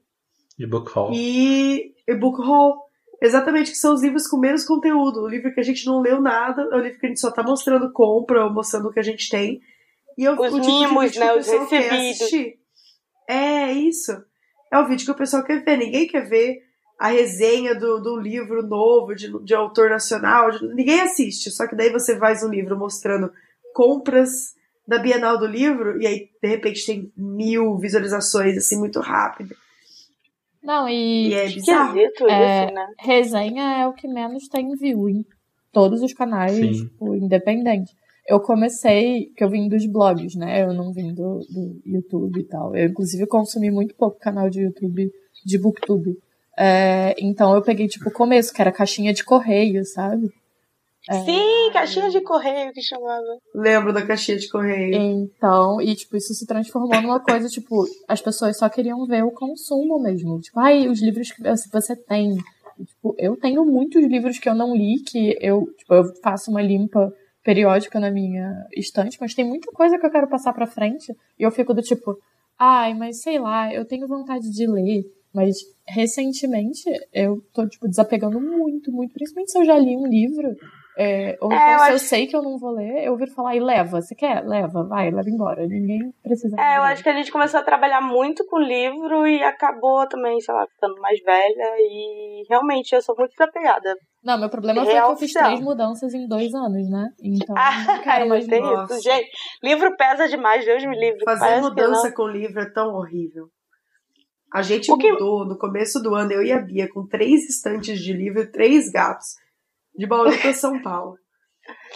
[0.57, 1.11] E Book Haul.
[1.13, 2.83] e, e Book Haul.
[3.21, 5.21] Exatamente, que são os livros com menos conteúdo.
[5.21, 7.31] O livro que a gente não leu nada, é o livro que a gente só
[7.31, 9.61] tá mostrando compra ou mostrando o que a gente tem.
[10.17, 12.29] E eu, Os o tipo mimos, né, o os recebidos.
[13.27, 14.11] É isso.
[14.71, 15.77] É o vídeo que o pessoal quer ver.
[15.77, 16.64] Ninguém quer ver
[16.99, 20.51] a resenha do, do livro novo, de, de autor nacional.
[20.51, 21.51] de- ninguém assiste.
[21.51, 23.31] Só que daí você faz um livro mostrando
[23.73, 24.53] compras
[24.87, 29.55] da Bienal do livro, e aí, de repente, tem mil visualizações, assim, muito rápido.
[30.63, 31.97] Não, e, E é bizarro.
[31.99, 32.05] É,
[32.65, 32.87] isso, né?
[32.99, 35.25] resenha é o que menos tem view em
[35.71, 37.91] todos os canais, tipo, independente.
[38.27, 40.63] Eu comecei, que eu vim dos blogs, né?
[40.63, 42.75] Eu não vim do, do YouTube e tal.
[42.75, 45.11] Eu, inclusive, consumi muito pouco canal de YouTube,
[45.45, 46.17] de Booktube.
[46.58, 50.32] É, então, eu peguei, tipo, o começo, que era caixinha de correio, sabe?
[51.08, 51.24] É.
[51.24, 53.38] Sim, caixinha de correio que chamava.
[53.53, 54.95] Lembro da caixinha de correio.
[54.95, 59.32] Então, e tipo, isso se transformou numa coisa, tipo, as pessoas só queriam ver o
[59.32, 60.39] consumo mesmo.
[60.41, 62.38] Tipo, ai, os livros que você tem.
[62.80, 66.49] E, tipo, eu tenho muitos livros que eu não li, que eu, tipo, eu faço
[66.49, 70.66] uma limpa periódica na minha estante, mas tem muita coisa que eu quero passar pra
[70.66, 71.16] frente.
[71.38, 72.18] E eu fico do tipo,
[72.58, 75.06] ai, mas sei lá, eu tenho vontade de ler.
[75.36, 75.57] Mas
[75.88, 76.83] recentemente
[77.13, 79.13] eu tô, tipo, desapegando muito, muito.
[79.13, 80.55] Principalmente se eu já li um livro.
[80.97, 83.11] É, ou É, então, eu se eu acho- sei que eu não vou ler, eu
[83.11, 84.45] ouvir falar, e leva, você quer?
[84.47, 85.67] Leva, vai, leva embora.
[85.67, 86.55] Ninguém precisa.
[86.57, 90.39] É, eu acho que a gente começou a trabalhar muito com livro e acabou também,
[90.39, 93.93] sei lá, ficando mais velha e realmente eu sou muito desapegada.
[94.23, 97.09] Não, meu problema foi que Real eu fiz três mudanças em dois anos, né?
[97.21, 98.61] Então, Ah, não tem.
[98.61, 98.93] Nossa.
[98.93, 99.03] isso.
[99.03, 99.29] Gente,
[99.61, 101.25] livro pesa demais, Deus me livre.
[101.25, 103.49] Fazer mudança com livro é tão horrível.
[104.53, 107.49] A gente O que- mudou no começo do ano, eu e a Bia, com três
[107.49, 109.35] estantes de livro e três gatos,
[109.95, 111.17] de Bauru para São Paulo.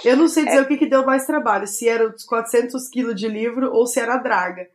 [0.03, 0.45] Eu não sei É.
[0.47, 3.85] dizer o que, que deu mais trabalho, se era os 400 quilos de livro ou
[3.85, 4.65] se era a draga.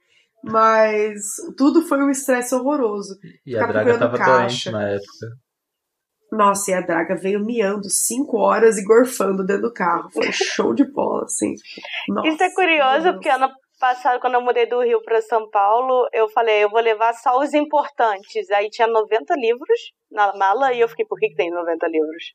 [0.42, 1.20] Mas
[1.56, 3.18] tudo foi um estresse horroroso.
[3.46, 4.70] E a Ficar Draga procurando tava caixa.
[4.70, 5.44] doente na época.
[6.32, 10.10] Nossa, e a draga veio miando cinco horas e gorfando dentro do carro.
[10.10, 11.54] Foi show de bola, assim.
[12.08, 13.14] Nossa, Isso é curioso, Deus.
[13.14, 13.48] porque ano
[13.84, 17.38] passado, quando eu mudei do Rio para São Paulo, eu falei, eu vou levar só
[17.38, 18.50] os importantes.
[18.50, 19.78] Aí tinha 90 livros
[20.10, 22.32] na mala e eu fiquei, por que, que tem 90 livros?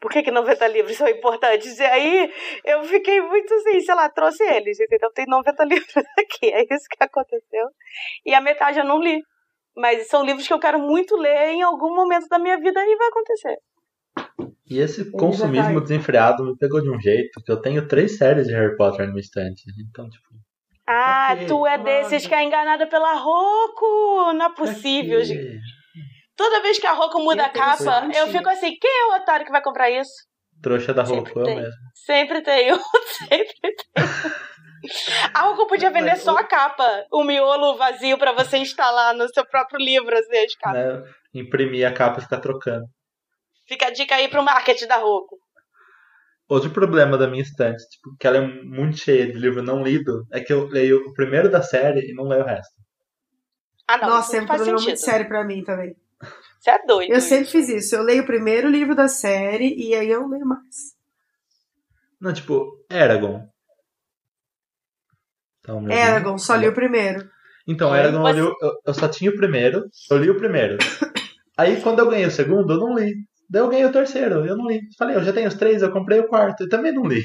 [0.00, 1.78] Por que, que 90 livros são importantes?
[1.78, 2.32] E aí
[2.64, 5.08] eu fiquei muito assim, sei lá, trouxe eles, entendeu?
[5.12, 7.68] Tem 90 livros aqui, é isso que aconteceu.
[8.26, 9.22] E a metade eu não li.
[9.76, 12.96] Mas são livros que eu quero muito ler em algum momento da minha vida e
[12.96, 13.56] vai acontecer.
[14.66, 18.48] E esse já consumismo desenfreado me pegou de um jeito que eu tenho três séries
[18.48, 19.62] de Harry Potter na minha estante.
[19.88, 20.26] Então, tipo.
[20.86, 24.32] Ah, tu é desses que é enganada pela Rocco!
[24.34, 25.60] Não é possível, gente.
[26.36, 29.16] Toda vez que a Rocco muda a tenho capa, eu fico assim, quem é o
[29.16, 30.12] otário que vai comprar isso?
[30.62, 31.72] Trouxa da roupa, eu mesmo.
[31.94, 32.38] Sempre
[32.72, 32.78] um,
[33.28, 33.74] sempre tem.
[35.34, 39.28] A Rocco podia vender Mas só a capa, o miolo vazio pra você instalar no
[39.28, 41.02] seu próprio livro, assim, as capas.
[41.02, 41.12] Né?
[41.34, 42.86] Imprimir a capa e ficar trocando.
[43.68, 45.36] Fica a dica aí pro marketing da Rocco.
[46.54, 50.26] Outro problema da minha estante, tipo, que ela é muito cheia de livro não lido,
[50.30, 52.74] é que eu leio o primeiro da série e não leio o resto.
[53.88, 54.90] Ah, não, Nossa, isso é um faz problema sentido.
[54.90, 55.96] muito sério pra mim também.
[56.60, 57.12] Você é doido.
[57.12, 57.94] Eu sempre fiz isso.
[57.96, 60.94] Eu leio o primeiro livro da série e aí eu não leio mais.
[62.20, 63.48] Não, tipo, Eragon.
[65.60, 67.28] Então, Eragon, só li o primeiro.
[67.66, 67.94] Então?
[67.94, 70.76] Eragon, eu, li o- eu, eu só tinha o primeiro, eu li o primeiro.
[71.56, 73.14] Aí, quando eu ganhei o segundo, eu não li.
[73.50, 74.80] Daí eu ganhei o terceiro, eu não li.
[74.98, 77.22] Falei, eu já tenho os três, eu comprei o quarto, eu também não li.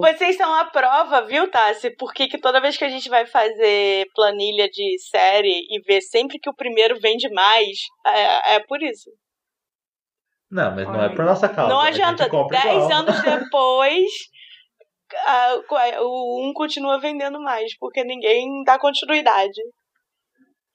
[0.00, 1.90] Vocês são a prova, viu, Tassi?
[1.96, 6.38] Porque que toda vez que a gente vai fazer planilha de série e ver sempre
[6.38, 9.10] que o primeiro vende mais, é, é por isso.
[10.50, 11.72] Não, mas não é por nossa causa.
[11.72, 12.92] Não adianta, compra 10 igual.
[12.92, 14.04] anos depois,
[15.26, 19.60] a- o um continua vendendo mais, porque ninguém dá continuidade.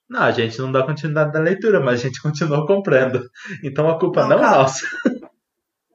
[0.08, 3.20] Não, a gente não dá continuidade da leitura, mas a gente continua comprando.
[3.62, 4.86] Então a culpa Não, não, é nossa.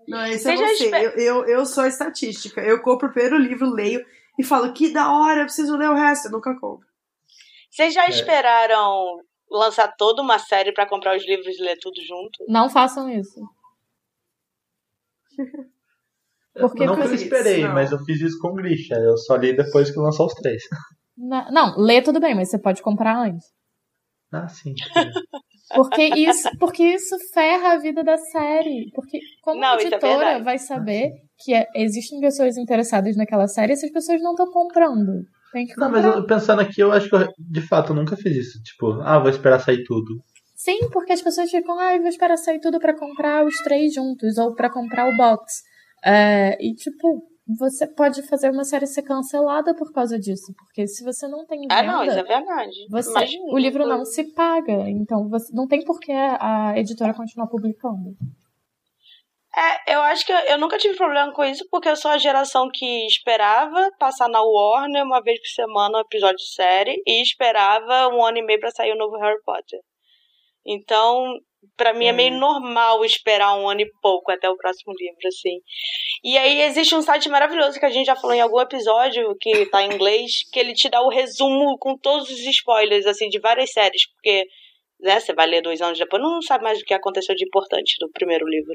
[0.08, 2.62] Não, esse é Você Eu, eu, eu sou a estatística.
[2.62, 4.06] Eu compro o primeiro livro, leio
[4.38, 6.28] e falo que da hora, eu preciso ler o resto.
[6.28, 6.86] Eu nunca compro.
[7.72, 8.10] Vocês já É.
[8.10, 12.44] esperaram lançar toda uma série pra comprar os livros e ler tudo junto?
[12.48, 13.40] Não façam isso.
[16.54, 17.74] Porque não por que eu isso, esperei, não.
[17.74, 18.96] mas eu fiz isso com o Grisha.
[18.96, 20.64] Eu só li depois que lançou os três.
[21.18, 23.52] Na- Não, lê tudo bem, mas você pode comprar antes.
[24.34, 24.74] Ah, sim.
[25.76, 28.92] Porque isso, porque isso ferra a vida da série.
[28.94, 30.44] Porque como Não, a é editora verdade.
[30.44, 35.24] vai saber que é- existem pessoas interessadas naquela série e essas pessoas não estão comprando.
[35.52, 36.04] Tem que Não, comprar.
[36.04, 38.62] mas eu- pensando aqui, eu acho que eu, de fato eu nunca fiz isso.
[38.64, 40.16] Tipo, ah, vou esperar sair tudo.
[40.56, 43.94] Sim, porque as pessoas ficam, ah, eu vou esperar sair tudo pra comprar os três
[43.94, 45.62] juntos, ou pra comprar o box.
[46.06, 50.54] É, e, tipo, você pode fazer uma série ser cancelada por causa disso.
[50.58, 52.88] Porque se você não tem venda, Ah, não, isso é verdade.
[52.90, 53.44] você, Imagina.
[53.54, 54.90] o livro não se paga.
[54.90, 58.16] Então, você, não tem por que a editora continuar publicando.
[59.56, 62.18] É, eu acho que eu, eu nunca tive problema com isso, porque eu sou a
[62.18, 67.22] geração que esperava passar na Warner uma vez por semana um episódio de série e
[67.22, 69.80] esperava um ano e meio pra sair o novo Harry Potter.
[70.66, 71.38] Então,
[71.76, 72.40] pra mim é meio Hum.
[72.40, 75.60] normal esperar um ano e pouco até o próximo livro, assim.
[76.24, 79.66] E aí existe um site maravilhoso que a gente já falou em algum episódio, que
[79.68, 83.40] tá em inglês, que ele te dá o resumo com todos os spoilers, assim, de
[83.40, 84.46] várias séries, porque,
[85.00, 87.96] né, você vai ler dois anos depois, não sabe mais o que aconteceu de importante
[88.02, 88.74] no primeiro livro.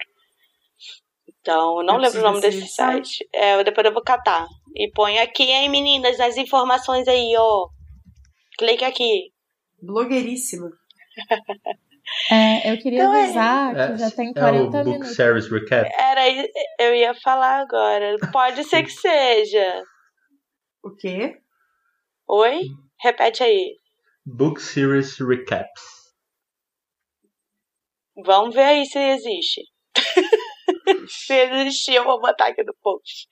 [1.40, 3.28] Então, não Eu lembro o nome desse desse site.
[3.32, 4.46] É, depois eu vou catar.
[4.74, 7.68] E põe aqui, hein, meninas, as informações aí, ó.
[8.58, 9.30] Clique aqui.
[9.80, 10.70] Blogueiríssima.
[12.30, 15.14] É, eu queria Então é- avisar É, que já tem é o 40 Book minutos.
[15.16, 15.88] Series Recap.
[15.98, 16.48] Era, aí-
[16.78, 18.16] eu ia falar agora.
[18.32, 19.82] Pode ser que seja.
[20.82, 21.36] O quê?
[22.28, 22.60] Oi?
[23.02, 23.76] Repete aí.
[24.26, 25.82] Book Series Recaps.
[28.24, 29.62] Vamos ver aí se existe.
[31.08, 33.26] se existir, eu vou botar aqui no post.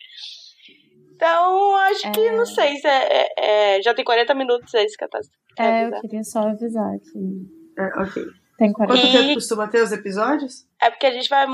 [1.14, 2.36] Então, acho que, É.
[2.36, 5.18] não sei, se é, é- é- já tem 40 minutos, é isso que eu tô
[5.56, 8.22] quer É, eu queria só avisar que É, ok.
[8.58, 10.66] Tem 40 Quanto E- tempo costuma ter os episódios?
[10.80, 11.46] É porque a gente vai.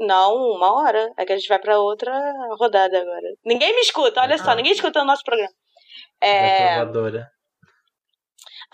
[0.00, 1.12] Não, uma hora.
[1.16, 2.12] É que a gente vai pra outra
[2.58, 3.28] rodada agora.
[3.44, 4.54] Ninguém me escuta, olha só, Ah.
[4.56, 5.52] ninguém escuta o nosso programa.
[6.20, 6.28] É...
[6.28, 6.76] É...
[6.76, 7.28] Trovadora.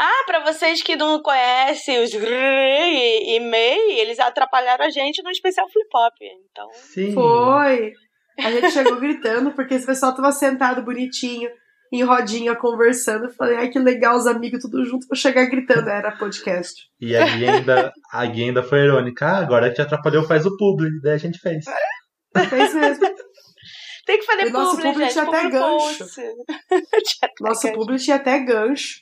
[0.00, 5.30] Ah, pra vocês que não conhecem os e, e MEI, eles atrapalharam a gente no
[5.30, 6.14] especial Flip Hop.
[6.50, 6.68] Então.
[6.72, 7.12] Sim.
[7.12, 7.92] Foi.
[8.38, 11.50] A gente chegou gritando porque esse pessoal tava sentado bonitinho,
[11.92, 13.24] em rodinha, conversando.
[13.26, 15.06] Eu falei, ai que legal, os amigos tudo junto.
[15.06, 16.88] Vou chegar gritando, era podcast.
[17.00, 19.26] E a Gui ainda, a Gui ainda foi irônica.
[19.26, 21.00] Ah, agora que atrapalhou, faz o publi.
[21.02, 21.64] Daí a gente fez.
[22.48, 23.06] Fez mesmo.
[24.06, 25.12] Tem que fazer E nosso publi, publi gente.
[25.12, 26.06] tinha até publi gancho.
[26.06, 27.78] Tinha Nosso gancho.
[27.78, 29.00] público tinha até gancho.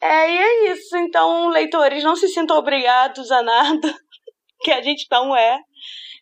[0.00, 0.96] É, e é isso.
[0.96, 3.94] Então, leitores, não se sintam obrigados a nada,
[4.60, 5.58] que a gente não é.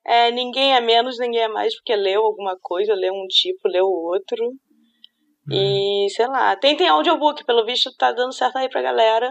[0.07, 3.87] É, ninguém é menos, ninguém é mais porque leu alguma coisa, leu um tipo, leu
[3.87, 4.53] outro.
[5.51, 9.31] E, sei lá, tentem audiobook, pelo visto tá dando certo aí pra galera.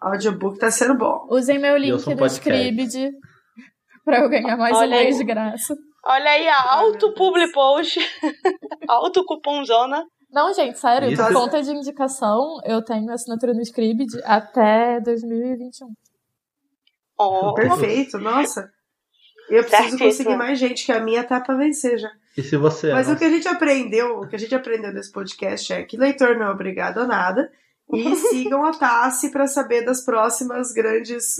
[0.00, 1.26] Audiobook tá sendo bom.
[1.30, 2.26] Usem meu eu link do.
[2.26, 3.10] Scribd
[4.04, 5.74] pra eu ganhar mais Olha um mês de graça.
[6.04, 8.00] Olha aí a auto publi post,
[8.88, 10.04] auto cupomzona.
[10.32, 11.22] Não, gente, sério, Isso.
[11.22, 15.88] por conta de indicação, eu tenho assinatura no Scribd até 2021.
[17.18, 18.68] Oh, Perfeito, nossa.
[19.50, 20.10] Eu preciso Certíssimo.
[20.10, 22.10] conseguir mais gente, que a minha tá pra vencer já.
[22.36, 22.92] E se você.
[22.92, 25.82] Mas não- o que a gente aprendeu, o que a gente aprendeu nesse podcast é
[25.82, 27.50] que leitor não é obrigado a nada.
[27.92, 31.36] E sigam a Tassi para saber das próximas grandes,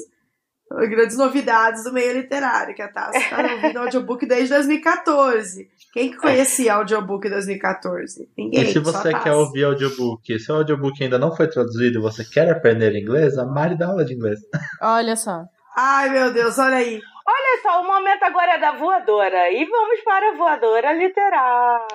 [0.88, 5.68] grandes novidades do meio literário, que a Tassi tá ouvindo audiobook desde 2014.
[5.92, 8.28] Quem que conhecia audiobook em 2014?
[8.36, 8.62] Ninguém.
[8.62, 12.24] E se você quer ouvir audiobook, se o audiobook ainda não foi traduzido e você
[12.24, 14.40] quer aprender inglês, a Mari dá aula de inglês.
[14.80, 15.44] Olha só.
[15.76, 17.00] Ai, meu Deus, olha aí.
[17.34, 19.50] Olha só, o momento agora é da voadora.
[19.50, 21.86] E vamos para a voadora literal.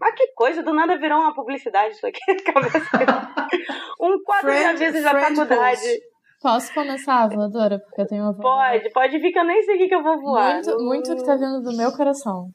[0.00, 2.18] Mas que coisa, do nada virou uma publicidade isso aqui.
[4.00, 5.80] Um quadro de avisos da faculdade.
[5.80, 6.00] post.
[6.40, 7.78] Posso começar, voadora?
[7.78, 8.80] Porque eu tenho uma voadora.
[8.80, 10.54] Pode, pode vir que eu nem sei o que, que eu vou voar.
[10.54, 12.48] Muito, muito que tá vindo do meu coração.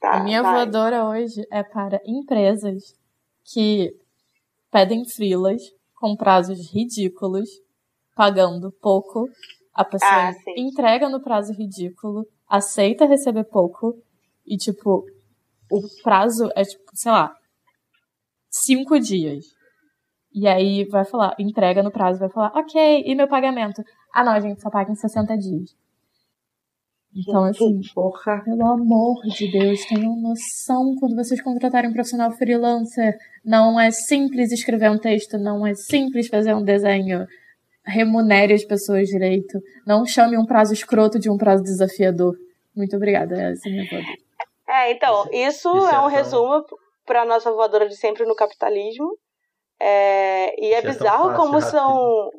[0.00, 0.52] Tá, A minha vai.
[0.52, 2.94] voadora hoje é para empresas
[3.44, 3.94] que
[4.70, 5.62] pedem freelas
[5.94, 7.48] com prazos ridículos,
[8.14, 9.28] pagando pouco.
[9.74, 13.96] A pessoa Ah, entrega no prazo ridículo, aceita receber pouco
[14.46, 15.04] e, tipo,
[15.70, 17.34] o prazo é, tipo, sei lá,
[18.50, 19.46] cinco dias.
[20.32, 23.82] E aí vai falar, entrega no prazo, vai falar, ok, e meu pagamento?
[24.12, 25.76] Ah, não, a gente só paga em 60 dias.
[27.16, 28.42] Então, assim, Porra.
[28.44, 33.16] pelo amor de Deus, tenham noção quando vocês contratarem um profissional freelancer.
[33.44, 37.26] Não é simples escrever um texto, não é simples fazer um desenho.
[37.84, 39.58] Remunere as pessoas direito.
[39.86, 42.36] Não chame um prazo escroto de um prazo desafiador.
[42.76, 44.06] Muito obrigada, essa é a minha voz.
[44.68, 46.64] É, então, Isso- isso, isso é é um tão- resumo
[47.06, 49.16] para nossa voadora de sempre no capitalismo.
[49.80, 51.70] É, e é Isso é bizarro fácil, como rápido.
[51.70, 52.30] são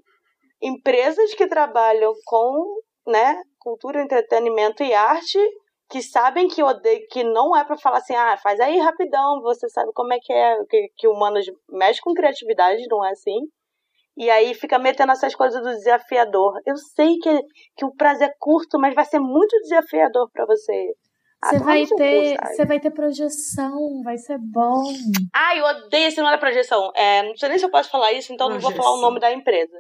[0.62, 5.40] empresas que trabalham com né, cultura, entretenimento e arte
[5.90, 9.68] que sabem que odeio, que não é para falar assim, ah, faz aí rapidão, você
[9.70, 13.40] sabe como é que é, que, que humanos mexe com criatividade, não é assim.
[14.16, 16.60] E aí fica metendo essas coisas do desafiador.
[16.66, 17.42] Eu sei que,
[17.76, 20.94] que o prazo é curto, mas vai ser muito desafiador para você.
[21.42, 24.84] Ah, Você vai ter, você vai ter projeção, vai ser bom.
[25.34, 26.92] Ai, eu odeio esse nome da projeção.
[26.96, 29.02] É, não sei nem se eu posso falar isso, então não vou falar o Projeção.
[29.02, 29.78] nome da empresa.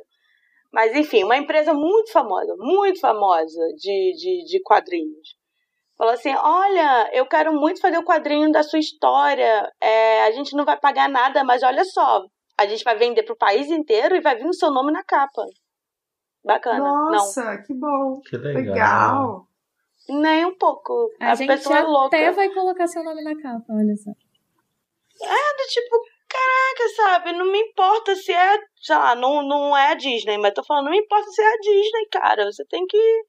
[0.71, 5.35] Mas, enfim, uma empresa muito famosa, muito famosa de, de, de quadrinhos.
[5.97, 9.69] Falou assim: Olha, eu quero muito fazer o quadrinho da sua história.
[9.81, 12.23] É, a gente não vai pagar nada, mas olha só,
[12.57, 15.43] a gente vai vender pro país inteiro e vai vir o seu nome na capa.
[16.43, 16.79] Bacana.
[16.79, 18.21] Nossa, que bom.
[18.21, 18.63] Que legal.
[18.63, 19.47] Legal.
[20.07, 21.11] Não, nem um pouco.
[21.19, 22.07] A, A, gente pessoa é louca.
[22.07, 24.11] até vai colocar seu nome na capa, olha só.
[24.11, 25.95] do tipo,
[26.29, 27.31] caraca, sabe?
[27.33, 30.85] Não me importa se é, sei lá, não, não é a Disney, mas tô falando,
[30.85, 32.45] não me importa se é a Disney, cara.
[32.45, 33.21] Você tem que.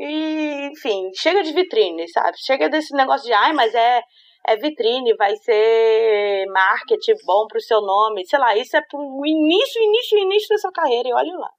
[0.00, 2.36] E, enfim, chega de vitrine, sabe?
[2.38, 4.02] Chega desse negócio de, ai, mas é,
[4.46, 8.26] é vitrine, vai ser marketing bom pro seu nome.
[8.26, 11.50] Sei lá, isso é pro início, início, início da sua carreira, e olha lá.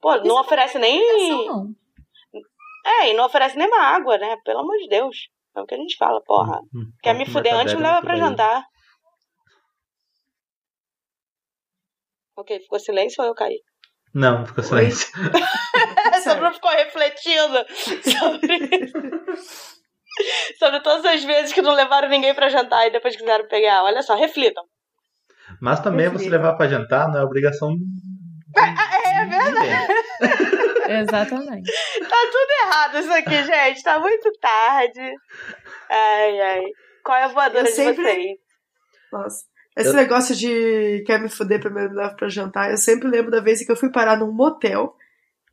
[0.00, 1.46] Pô, não Isso oferece nem.
[1.46, 1.66] Não.
[2.84, 4.36] É, e não oferece nem uma água, né?
[4.44, 5.28] Pelo amor de Deus.
[5.56, 6.58] É o que a gente fala, porra.
[6.74, 8.28] Hum, Quer me fuder antes, me leva pra banheiro.
[8.30, 8.64] jantar.
[12.36, 13.58] Ok, ficou silêncio ou eu caí?
[14.14, 15.08] Não, ficou silêncio.
[16.22, 17.64] Só não ficou refletindo
[18.02, 18.92] sobre...
[20.58, 23.82] sobre todas as vezes que não levaram ninguém pra jantar e depois quiseram pegar.
[23.84, 24.62] Olha só, reflitam.
[25.60, 27.74] Mas também você levar pra jantar não é obrigação.
[28.56, 29.92] É verdade.
[31.02, 31.72] Exatamente.
[32.08, 33.82] Tá tudo errado isso aqui, gente.
[33.82, 35.14] Tá muito tarde.
[35.90, 36.62] Ai, ai.
[37.04, 38.38] Qual é a voadora Eu de sempre- vocês?
[39.10, 39.51] Nossa.
[39.76, 43.30] Esse Eu- negócio de quer me fuder primeiro me leva pra jantar, eu sempre lembro
[43.30, 44.94] da vez que eu fui parar num motel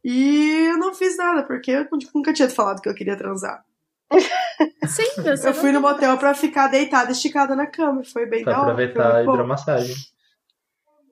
[0.03, 3.63] e eu não fiz nada, porque eu nunca tinha falado que eu queria transar.
[4.87, 8.03] Sim, você Eu fui no motel pra ficar deitada, esticada na cama.
[8.03, 8.71] Foi bem Pra da hora.
[8.71, 9.95] aproveitar a hidromassagem.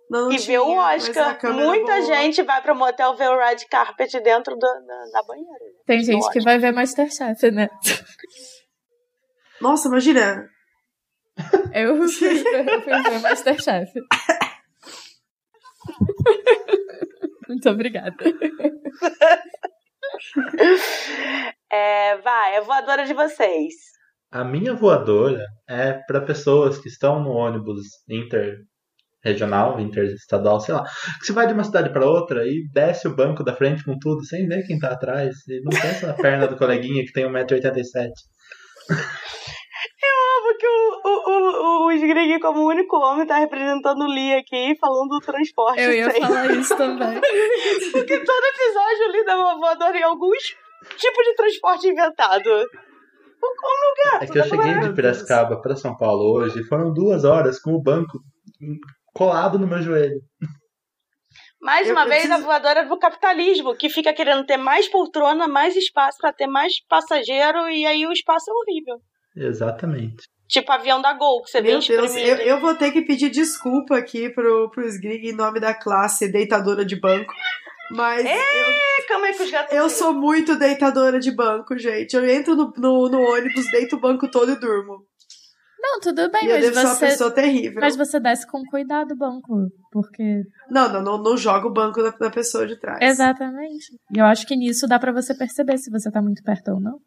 [0.10, 1.38] Não, não E tinha, ver o Oscar.
[1.38, 5.66] câmera Muita gente vai pro motel ver o red carpet dentro do- da, da banheira.
[5.86, 7.70] Tem gente que vai ver Masterchef, né?
[9.62, 10.50] Nossa, imagina.
[11.74, 13.92] Eu fui, eu fui ver Masterchef.
[17.48, 18.16] Muito obrigada.
[21.72, 23.74] É, vai, é a voadora de vocês.
[24.32, 30.84] A minha voadora é para pessoas que estão no ônibus interregional, interestadual, sei lá.
[31.20, 33.98] Que você vai de uma cidade para outra e desce o banco da frente com
[33.98, 35.36] tudo, sem ver quem tá atrás.
[35.48, 38.10] E não pensa na perna do coleguinha que tem 1,87m.
[41.28, 45.82] O, o, o, como o único homem, tá representando o Lee aqui, falando do transporte.
[45.82, 47.20] Eu ia falar isso também.
[47.92, 50.56] Porque todo episódio o Lee dá uma voadora em alguns
[50.96, 52.50] tipos de transporte inventado.
[52.50, 54.24] Um lugar.
[54.24, 54.96] É que eu cheguei Meu de.
[54.96, 58.20] Piracicaba para São Paulo hoje e foram duas horas com o banco
[59.14, 60.20] colado no meu joelho.
[61.62, 65.48] Mais Eu uma vez, a preciso- voadora do capitalismo, que fica querendo ter mais poltrona,
[65.48, 68.96] mais espaço pra ter mais passageiro, e aí o espaço é horrível.
[69.36, 70.24] Exatamente.
[70.48, 72.42] Tipo avião da Gol, que você vem Meu Deus, espremido.
[72.42, 76.32] eu, eu vou ter que pedir desculpa aqui pro, pro Sgrig em nome da classe
[76.32, 77.34] deitadora de banco.
[77.92, 82.16] Mas eu, Calma aí que os gatos eu sou muito deitadora de banco, gente.
[82.16, 85.06] Eu entro no, no, no ônibus, deito o banco todo e durmo.
[85.80, 87.80] Não, tudo bem, e eu mas devo ser uma você, pessoa terrível.
[87.80, 89.70] mas você desce com cuidado o banco.
[89.92, 90.44] Porque.
[90.70, 93.00] Não, não, não, não joga o banco da, da pessoa de trás.
[93.02, 93.94] Exatamente.
[94.14, 96.82] E eu acho que nisso dá pra você perceber se você tá muito perto ou
[96.82, 96.98] não.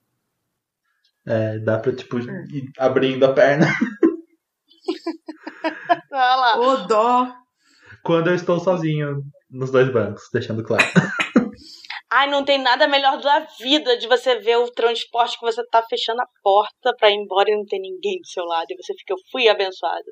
[1.27, 3.66] É, dá pra, tipo, ir abrindo a perna.
[6.12, 6.59] Olha lá.
[6.59, 7.33] Ô, dó.
[8.03, 10.85] Quando eu estou sozinho nos dois bancos, deixando claro.
[12.12, 15.81] Ai, não tem nada melhor da vida de você ver o transporte que você tá
[15.89, 18.66] fechando a porta pra ir embora e não tem ninguém do seu lado.
[18.71, 20.05] E você fica, eu fui abençoado.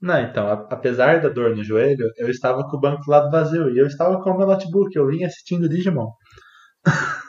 [0.00, 3.30] Não, então, a- apesar da dor no joelho, eu estava com o banco do lado
[3.30, 6.10] vazio e eu estava com o meu notebook, eu vim assistindo Digimon.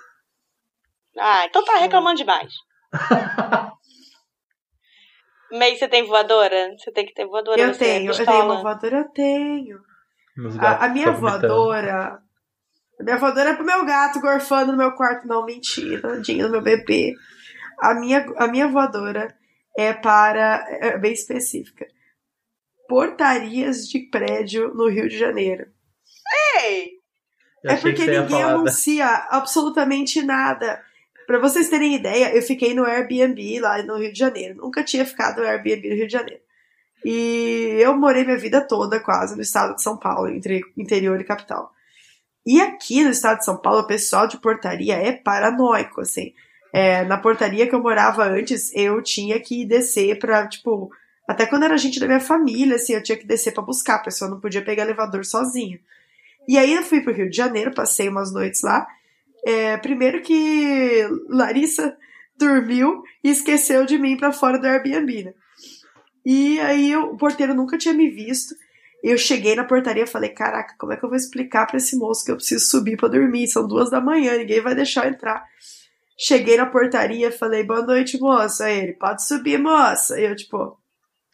[1.18, 2.54] Ah, então tá reclamando demais.
[5.52, 6.76] May, você tem voadora?
[6.78, 7.60] Você tem que ter voadora.
[7.60, 9.80] Eu tenho, eu tenho uma voadora, eu tenho.
[10.60, 12.22] A, a minha voadora.
[13.00, 15.28] A minha voadora é pro meu gato gorfando no meu quarto.
[15.28, 17.16] Não, mentira, tadinho do meu bebê.
[17.80, 19.36] A minha, a minha voadora
[19.78, 20.66] é para.
[20.82, 21.88] É bem específica.
[22.88, 25.68] Portarias de prédio no Rio de Janeiro.
[26.62, 27.00] Ei!
[27.64, 30.84] Eu é porque ninguém anuncia absolutamente nada.
[31.30, 34.56] Pra vocês terem ideia, eu fiquei no Airbnb lá no Rio de Janeiro.
[34.56, 36.42] Nunca tinha ficado no Airbnb no Rio de Janeiro.
[37.06, 41.24] E eu morei minha vida toda quase no estado de São Paulo, entre interior e
[41.24, 41.72] capital.
[42.44, 46.34] E aqui no estado de São Paulo, o pessoal de portaria é paranoico, assim.
[46.74, 50.90] É, na portaria que eu morava antes, eu tinha que descer pra, tipo,
[51.28, 54.04] até quando era gente da minha família, assim, eu tinha que descer pra buscar, a
[54.04, 55.80] pessoa não podia pegar elevador sozinha.
[56.48, 58.88] E aí eu fui pro Rio de Janeiro, passei umas noites lá.
[59.46, 61.96] É, primeiro que Larissa
[62.38, 65.34] dormiu e esqueceu de mim pra fora do Airbnb, né?
[66.26, 68.54] E aí eu- o porteiro nunca tinha me visto.
[69.04, 71.98] Eu cheguei na portaria e falei: Caraca, como é que eu vou explicar pra esse
[71.98, 73.48] moço que eu preciso subir pra dormir?
[73.48, 75.42] São duas da manhã, ninguém vai deixar eu entrar.
[76.18, 78.66] Cheguei na portaria, falei: Boa noite, moça.
[78.66, 80.20] Aí ele: Pode subir, moça.
[80.20, 80.78] E eu, tipo,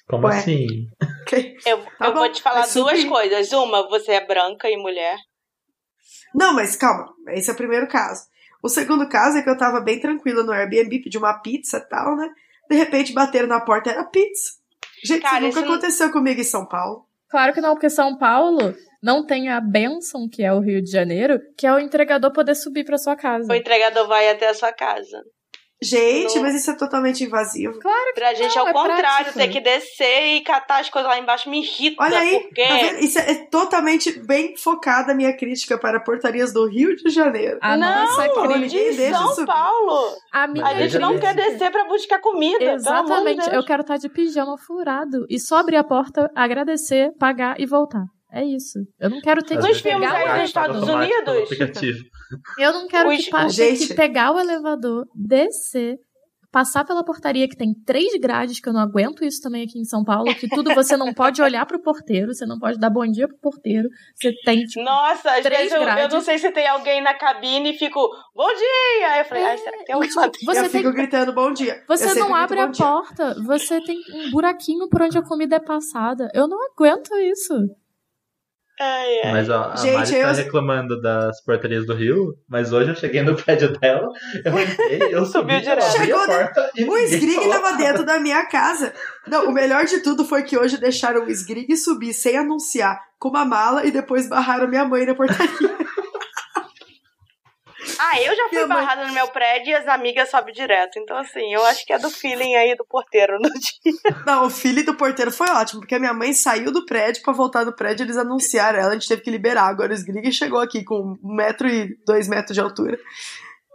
[0.08, 0.38] Como Ué.
[0.38, 0.68] assim?
[1.66, 2.84] Eu, Tá eu bom, vou te falar subir.
[2.84, 3.52] duas coisas.
[3.52, 5.18] Uma, você é branca e mulher.
[6.36, 8.24] Não, mas calma, esse é o primeiro caso.
[8.62, 11.82] O segundo caso é que eu tava bem tranquila no Airbnb, pedi uma pizza e
[11.90, 12.30] tal, né?
[12.70, 14.54] De repente bateram na porta, era pizza.
[15.04, 17.06] Gente, Cara, isso nunca isso não- aconteceu comigo em São Paulo.
[17.30, 18.74] Claro que não, porque São Paulo
[19.04, 22.56] não tem a benção que é o Rio de Janeiro, que é o entregador poder
[22.56, 23.52] subir pra sua casa.
[23.52, 25.24] O entregador vai até a sua casa.
[25.86, 26.42] Gente, Não.
[26.44, 27.80] mas isso é totalmente invasivo.
[27.80, 29.38] Claro que Pra gente, não, ao é contrário, prático.
[29.38, 32.04] ter que descer e catar as coisas lá embaixo me irrita.
[32.04, 32.64] Olha aí, porque...
[32.68, 32.94] tá?
[33.00, 37.58] Isso é, é totalmente bem focada a minha crítica para portarias do Rio de Janeiro.
[37.62, 39.46] A não, nossa de São subir.
[39.48, 40.12] Paulo.
[40.32, 42.60] A minha A gente não quer descer pra buscar comida.
[42.60, 43.42] de Exatamente.
[43.42, 43.54] Deus.
[43.54, 48.04] Eu quero estar de pijama furado e só abrir a porta, agradecer, pagar e voltar.
[48.36, 48.80] É isso.
[49.00, 51.50] Eu não quero ter Às que pegar aí o Estados Unidos?
[52.60, 53.88] Eu não quero Os- que, pa- ter Gente.
[53.88, 55.96] que pegar o elevador, descer,
[56.52, 59.84] passar pela portaria que tem três grades, que eu não aguento isso também aqui em
[59.86, 63.06] São Paulo, que tudo você não pode olhar pro porteiro, você não pode dar bom
[63.06, 66.14] dia pro porteiro, você tem, tipo, Nossa, às Três vezes eu, eu grades.
[66.14, 68.00] não sei se tem alguém na cabine e fico,
[68.34, 69.12] bom dia!
[69.14, 70.46] Aí eu falei, ai, será que tem alguém lá dentro?
[70.46, 71.84] você eu tem fico gritando bom dia.
[71.88, 72.86] Você Eu não abre a dia.
[72.86, 76.30] porta, você tem um buraquinho por onde a comida é passada.
[76.34, 77.54] Eu não aguento isso.
[78.80, 79.32] Ai, ai.
[79.32, 82.96] Mas ó, a Gente, Mari tá eu- reclamando das portarias do Rio, mas hoje eu
[82.96, 84.08] cheguei no prédio dela,
[84.44, 85.92] eu entrei, eu subi, Subiu direto.
[85.98, 88.94] Chegou, a porta e O Sgrig tava dentro da minha casa.
[89.28, 93.30] Não, o melhor de tudo foi que hoje deixaram o Sgrig subir sem anunciar com
[93.30, 95.48] uma mala e depois barraram minha mãe na portaria.
[98.00, 100.98] Ah, eu já fui Minha mãe- barrada no meu prédio e as amigas sobem direto.
[101.00, 103.94] Então, assim, eu acho que é do feeling aí do porteiro no dia.
[104.26, 107.34] Não, o filho do porteiro foi ótimo, porque a minha mãe saiu do prédio pra
[107.34, 109.66] voltar no prédio, eles anunciaram ela, a gente teve que liberar.
[109.68, 112.98] Agora o Sgrig chegou aqui com um metro e dois metros de altura,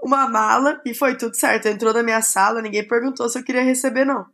[0.03, 1.67] uma mala e foi tudo certo.
[1.67, 4.25] Entrou na minha sala, ninguém perguntou se eu queria receber, não.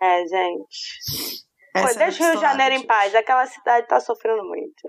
[0.00, 1.44] É, gente.
[1.72, 3.14] Pô, Essa deixa o Rio de Janeiro em paz.
[3.14, 4.82] Aquela cidade tá sofrendo muito.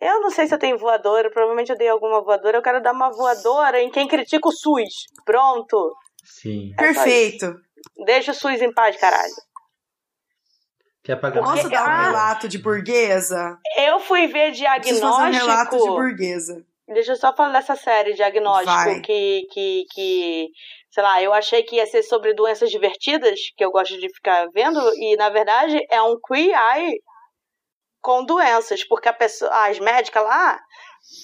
[0.00, 2.58] Eu não sei se eu tenho voadora, provavelmente eu dei alguma voadora.
[2.58, 5.06] Eu quero dar uma voadora em quem critica o SUS.
[5.24, 5.94] Pronto.
[6.24, 6.72] Sim.
[6.74, 7.54] É Perfeito.
[8.04, 9.32] Deixa o SUS em paz, caralho.
[11.02, 13.58] Quer pagar Posso dar um relato de burguesa?
[13.76, 15.94] Eu fui ver Preciso fazer um relato de diagnóstico.
[15.94, 16.64] burguesa.
[16.88, 19.00] Deixa eu só falar dessa série, diagnóstico, Vai.
[19.00, 20.48] que, que, que,
[20.90, 24.48] sei lá, eu achei que ia ser sobre doenças divertidas, que eu gosto de ficar
[24.52, 27.00] vendo, e na verdade é um queer eye
[28.04, 30.60] com doenças, porque a pessoa, as médicas lá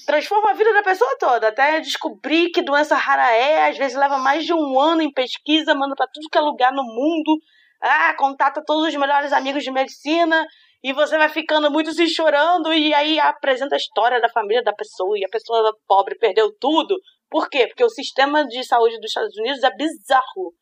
[0.07, 4.17] transformam a vida da pessoa toda, até descobrir que doença rara é, às vezes leva
[4.17, 7.39] mais de um ano em pesquisa, manda pra tudo que é lugar no mundo,
[7.83, 10.47] ah, contata todos os melhores amigos de medicina,
[10.83, 14.73] e você vai ficando muito se chorando e aí apresenta a história da família da
[14.73, 16.99] pessoa e a pessoa pobre perdeu tudo.
[17.29, 17.67] Por quê?
[17.67, 20.55] Porque o sistema de saúde dos Estados Unidos é bizarro.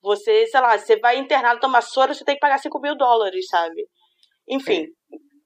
[0.00, 3.48] Você, sei lá, você vai internado tomar soro, você tem que pagar 5 mil dólares,
[3.48, 3.88] sabe?
[4.48, 4.86] Enfim.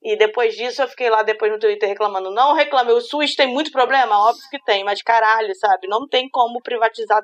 [0.01, 2.31] E depois disso eu fiquei lá depois no Twitter reclamando.
[2.33, 4.17] Não reclame, o SUS tem muito problema?
[4.17, 5.87] Óbvio que tem, mas caralho, sabe?
[5.87, 7.21] Não tem como privatizar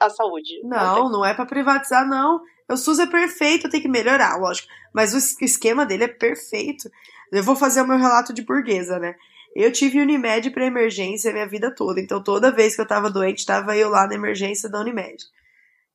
[0.00, 0.60] a saúde.
[0.60, 0.68] tem.
[0.68, 2.40] Não, não é pra privatizar, não.
[2.68, 4.68] O SUS é perfeito, tem que melhorar, lógico.
[4.92, 6.88] Mas o es- esquema dele é perfeito.
[7.32, 9.14] Eu vou fazer o meu relato de burguesa, né?
[9.54, 12.00] Eu tive Unimed pra emergência minha vida toda.
[12.00, 15.16] Então, toda vez que eu tava doente, tava eu lá na emergência da Unimed.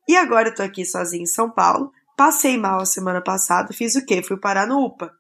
[0.07, 1.91] E agora eu tô aqui sozinha em São Paulo.
[2.17, 4.21] Passei mal a semana passada, fiz o quê?
[4.23, 5.11] Fui parar no UPA.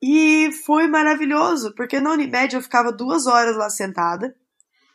[0.00, 4.34] E foi maravilhoso, porque na Unimed eu ficava duas horas lá sentada,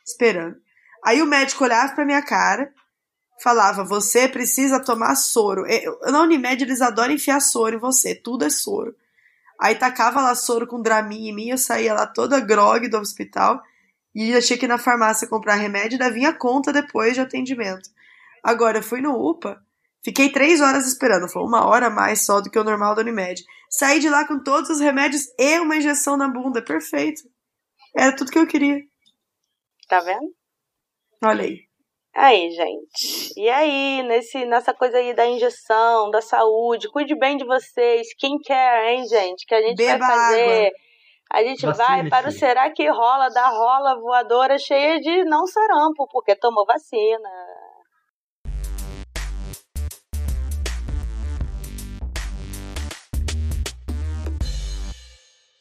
[0.06, 0.56] esperando.
[1.04, 2.72] Aí o médico olhava pra minha cara,
[3.42, 5.66] falava: Você precisa tomar soro.
[5.68, 8.96] Eu, na Unimed eles adoram enfiar soro em você, tudo é soro.
[9.60, 13.62] Aí tacava lá soro com Dramin em mim, eu saía lá toda grog do hospital
[14.16, 17.90] e tinha que na farmácia comprar remédio, ainda vinha conta depois de atendimento.
[18.44, 19.62] Agora, eu fui no UPA,
[20.04, 23.02] fiquei três horas esperando, foi uma hora a mais só do que o normal da
[23.02, 23.44] Unimed.
[23.76, 27.22] Saí de lá com todos os remédios e uma injeção na bunda, perfeito.
[27.98, 28.78] Era tudo que eu queria.
[29.88, 30.28] Tá vendo?
[31.24, 31.58] Olha aí.
[32.16, 33.34] Aí, gente.
[33.36, 38.14] E aí, nesse, nessa coisa aí da injeção, da saúde, cuide bem de vocês.
[38.20, 39.44] Quem quer, hein, gente?
[39.48, 40.66] Que a gente Beba vai fazer.
[40.68, 40.72] água.
[41.32, 42.10] A gente vai Vacine-se.
[42.12, 47.30] para o Será que rola da rola voadora cheia de não sarampo, porque tomou vacina.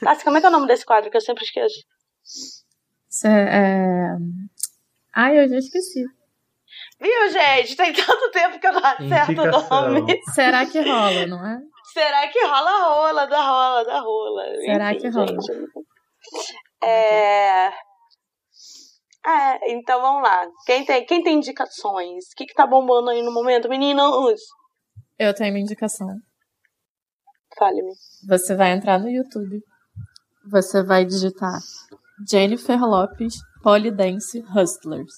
[0.02, 1.80] Cássia, como é que é o nome desse quadro que eu sempre esqueço?
[3.24, 4.16] É...
[5.14, 6.04] Ai, eu já esqueci.
[7.00, 7.76] Viu, gente?
[7.76, 9.90] Tem tanto tempo que eu não acerto o Indicação.
[9.90, 10.20] nome.
[10.34, 11.60] Será que rola, não é?
[11.92, 14.44] Será que rola a rola da rola da rola?
[14.64, 15.26] Será que rola?
[15.26, 15.70] gente.
[16.82, 17.66] É...
[19.26, 20.48] é, então vamos lá.
[20.64, 22.24] Quem tem, quem tem indicações?
[22.32, 24.40] O que, que tá bombando aí no momento, meninos?
[25.18, 26.08] Eu tenho uma indicação.
[27.58, 27.92] Fale-me.
[28.28, 29.62] Você vai entrar no YouTube.
[30.50, 31.58] Você vai digitar
[32.28, 35.12] Jennifer Lopes Polydance Hustlers.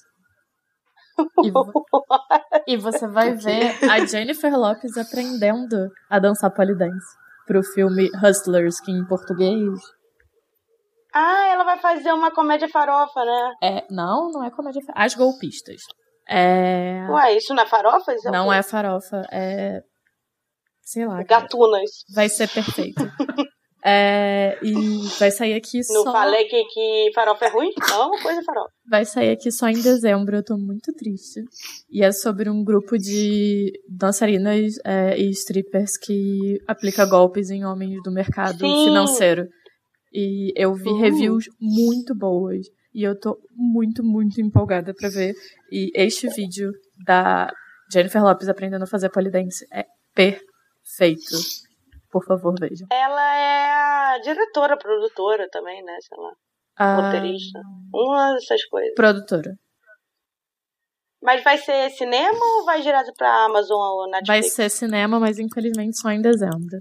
[1.45, 1.73] E, vo-
[2.67, 7.07] e você vai ver a Jennifer Lopes aprendendo a dançar polydance
[7.47, 9.69] pro filme Hustlers, que em português
[11.15, 13.55] Ah, ela vai fazer uma comédia farofa, né?
[13.63, 13.87] é.
[13.91, 14.81] Não, não é comédia.
[14.95, 15.81] As golpistas.
[16.29, 17.07] É.
[17.11, 18.13] Ué, isso não é farofa?
[18.15, 18.57] Isso Não o quê?
[18.57, 19.81] é farofa, é.
[20.83, 21.25] Sei lá.
[21.25, 21.43] cara.
[21.43, 21.91] Gatunas.
[22.15, 23.03] Vai ser perfeito.
[23.87, 24.73] É, e
[25.19, 26.13] vai sair aqui Não só.
[26.13, 27.71] falei que, que farofa é ruim?
[27.91, 28.71] Não, coisa farofa.
[28.89, 31.43] Vai sair aqui só em dezembro, eu tô muito triste.
[31.91, 38.03] E é sobre um grupo de dançarinas é, e strippers que aplica golpes em homens
[38.03, 38.87] do mercado Sim.
[38.87, 39.47] financeiro.
[40.13, 40.97] E eu vi Uh.
[41.01, 42.67] reviews muito boas.
[42.95, 45.35] E eu tô muito, muito empolgada pra ver.
[45.71, 46.71] E este vídeo
[47.05, 47.53] da
[47.93, 51.37] Jennifer Lopes aprendendo a fazer polidense é perfeito.
[52.15, 52.87] Por favor, vejam.
[52.93, 53.73] Ela é
[54.15, 55.97] a diretora, produtora também, né?
[56.01, 56.31] Sei lá.
[56.77, 57.59] A Roteirista.
[57.93, 58.95] Uma dessas coisas.
[58.95, 59.51] produtora.
[61.21, 64.53] Mas vai ser cinema ou vai direto pra Amazon ou Vai Netflix?
[64.55, 66.79] ser cinema, mas infelizmente só em dezembro.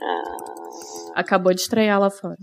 [0.00, 0.36] Ah.
[1.16, 2.36] Acabou de estrear lá fora.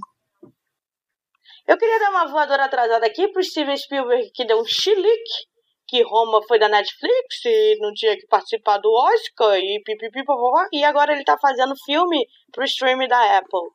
[1.66, 5.48] Eu queria dar uma voadora atrasada aqui pro Steven Spielberg, que deu um chilique,
[5.88, 10.66] que Roma foi da Netflix e não tinha que participar do Oscar e pipipi, popopó,
[10.72, 13.70] e agora ele tá fazendo filme pro stream da Apple.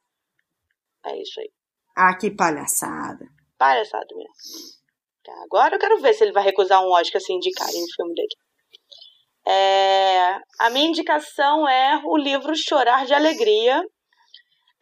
[1.06, 1.50] É isso aí.
[1.96, 3.26] Ah, que palhaçada.
[3.58, 4.80] Palhaçada mesmo.
[5.24, 8.14] Tá, Agora eu quero ver se ele vai recusar um Oscar se indicarem o filme
[8.14, 8.28] dele.
[9.46, 13.82] É, a minha indicação é o livro Chorar de Alegria,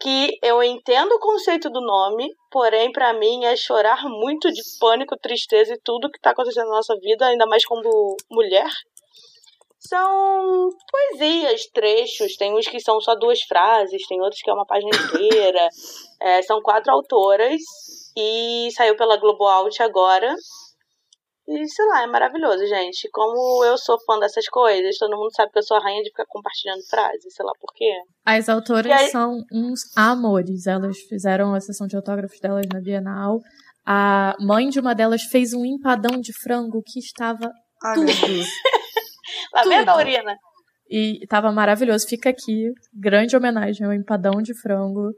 [0.00, 5.16] que eu entendo o conceito do nome, porém para mim é chorar muito de pânico,
[5.16, 8.70] tristeza e tudo que está acontecendo na nossa vida, ainda mais como mulher.
[9.80, 14.66] São poesias, trechos, tem uns que são só duas frases, tem outros que é uma
[14.66, 15.68] página inteira.
[16.20, 17.60] É, são quatro autoras
[18.16, 20.34] e saiu pela Globo Out agora.
[21.50, 23.08] E sei lá, é maravilhoso, gente.
[23.10, 26.10] Como eu sou fã dessas coisas, todo mundo sabe que eu sou a rainha de
[26.10, 27.90] ficar compartilhando frases, sei lá por quê.
[28.24, 30.66] As autoras aí- são uns amores.
[30.66, 33.38] Elas fizeram a sessão de autógrafos delas na Bienal.
[33.86, 37.50] A mãe de uma delas fez um empadão de frango que estava
[37.82, 38.44] Ah, meu tudo.
[39.52, 39.70] Tá Tudo.
[39.70, 40.36] vendo, Aurina?
[40.90, 42.06] E tava maravilhoso.
[42.06, 45.10] Fica aqui, grande homenagem ao empadão de frango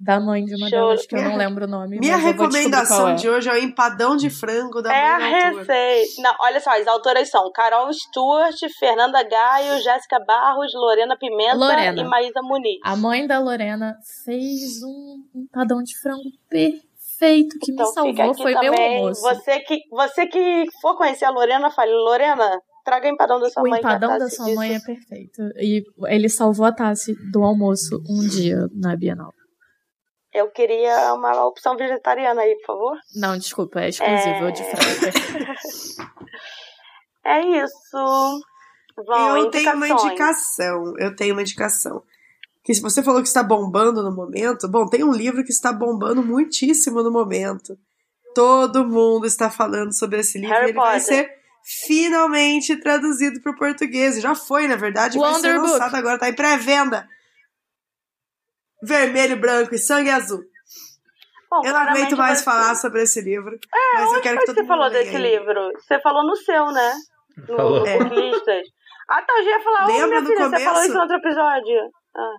[0.00, 0.78] da mãe de uma Show.
[0.78, 1.98] delas, que eu não lembro o nome.
[1.98, 3.14] Minha recomendação é.
[3.14, 5.58] de hoje é o empadão de frango da É a mãe da autora.
[5.64, 6.22] receita.
[6.22, 12.00] Não, olha só, as autoras são Carol Stewart, Fernanda Gaio, Jéssica Barros, Lorena Pimenta Lorena.
[12.00, 12.78] e Maísa Muniz.
[12.84, 18.34] A mãe da Lorena fez um empadão de frango perfeito que Então me salvou.
[18.34, 18.96] Foi meu também.
[18.98, 19.20] almoço.
[19.22, 23.68] Você que, você que for conhecer a Lorena, fale, Lorena, traga empadão da sua O
[23.68, 23.78] mãe.
[23.78, 24.56] a empadão da sua disse.
[24.56, 25.42] mãe é perfeito.
[25.56, 29.32] E ele salvou a Tassi do almoço um dia na Bienal.
[30.38, 32.96] Eu queria uma opção vegetariana aí, por favor.
[33.14, 34.50] Não, desculpa, é exclusivo É.
[34.52, 36.08] de frango.
[37.24, 38.40] É isso.
[39.06, 40.94] Bom, eu tenho uma indicação.
[40.98, 42.02] Eu tenho uma indicação.
[42.64, 45.70] Que se você falou que está bombando no momento, bom, tem um livro que está
[45.72, 47.76] bombando muitíssimo no momento.
[48.34, 50.54] Todo mundo está falando sobre esse livro.
[50.54, 51.16] Harry e ele vai Potter.
[51.16, 51.30] ser
[51.62, 54.20] finalmente traduzido para o português.
[54.22, 55.72] Já foi, na verdade, vai ser Wonder Book.
[55.72, 57.06] lançado agora, tá em pré-venda.
[58.82, 60.40] Vermelho, branco e sangue azul.
[61.50, 62.82] Bom, Eu não aguento mais falar ser.
[62.82, 63.58] sobre esse livro.
[63.94, 65.30] mas eu quero que todo você falou mundo leia desse ele.
[65.38, 65.72] livro?
[65.78, 66.92] Você falou no seu, né?
[67.48, 67.80] No, Falou.
[67.80, 67.98] no É.
[67.98, 68.62] Booklistas.
[69.08, 70.84] Ah, tá, eu já ia falar, Lembra minha no filha, você falou começo?
[70.84, 71.90] isso no outro episódio.
[72.14, 72.34] Ah.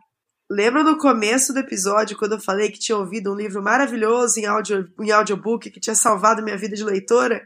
[0.52, 4.46] Lembra no começo do episódio, quando eu falei que tinha ouvido um livro maravilhoso em,
[4.46, 7.42] audio, em audiobook que tinha salvado minha vida de leitora?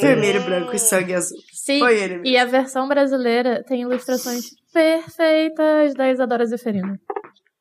[0.00, 1.38] Vermelho, branco e sangue azul.
[1.52, 1.78] Sim.
[1.80, 2.26] Foi ele mesmo.
[2.26, 6.98] E a versão brasileira tem ilustrações perfeitas da Isadora Zeferino.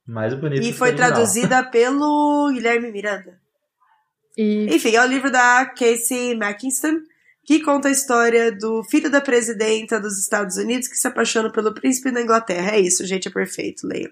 [0.07, 1.11] Mais bonito E foi original.
[1.11, 3.39] traduzida pelo Guilherme Miranda.
[4.37, 6.99] E Enfim, é o livro da Casey Mackinston,
[7.43, 11.73] que conta a história do filho da presidenta dos Estados Unidos que se apaixona pelo
[11.73, 12.75] príncipe da Inglaterra.
[12.75, 13.87] É isso, gente, é perfeito.
[13.87, 14.11] Leiam.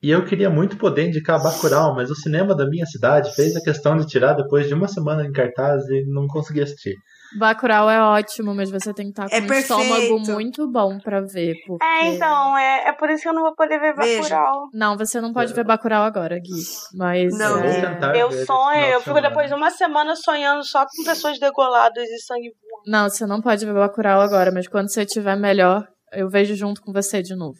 [0.00, 3.60] E eu queria muito poder indicar Bacurau, mas o cinema da minha cidade fez a
[3.60, 6.94] questão de tirar depois de uma semana em cartaz e não consegui assistir.
[7.36, 9.80] Bacurau é ótimo, mas você tem que estar com É um perfeito.
[9.80, 11.54] estômago muito bom pra ver.
[11.66, 11.84] Porque...
[11.84, 14.36] É, então, é, é por isso que eu não vou poder ver Veja.
[14.36, 14.68] Bacurau.
[14.72, 16.62] Não, você não pode ver Bacurau agora, Gui.
[16.94, 18.22] Mas Não, eu é...
[18.22, 22.50] Eu sonho, eu fico depois de uma semana sonhando só com pessoas degoladas e sangue
[22.50, 22.84] voando.
[22.86, 26.80] Não, você não pode ver Bacurau agora, mas quando você tiver melhor, eu vejo junto
[26.80, 27.58] com você de novo.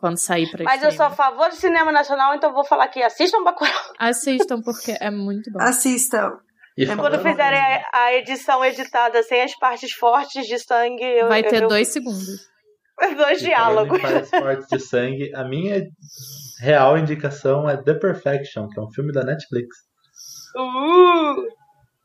[0.00, 2.84] Quando sair pra Mas eu sou a favor do cinema nacional, então eu vou falar
[2.84, 3.74] aqui, assistam Bacurau.
[3.98, 5.60] Assistam, porque é muito bom.
[5.60, 6.38] Assistam.
[6.80, 11.40] E Quando fizerem a, a edição editada sem as partes fortes de sangue, eu, Vai
[11.44, 12.46] eu, ter eu- dois segundos.
[13.16, 14.00] dois e diálogos.
[14.00, 15.82] partes fortes de sangue, a minha
[16.60, 19.76] real indicação é The Perfection, que é um filme da Netflix,
[20.56, 21.42] Uh,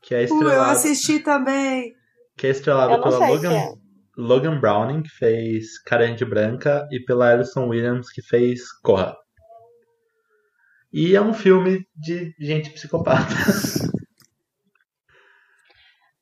[0.02, 1.92] que é Uh, eu estrelado, assisti também.
[2.36, 3.72] que é estrelado pela Logan, é.
[4.16, 9.16] Logan Browning, que fez Carente Branca, e pela Alison Williams, que fez Corra.
[10.92, 13.34] E é um filme de gente psicopata.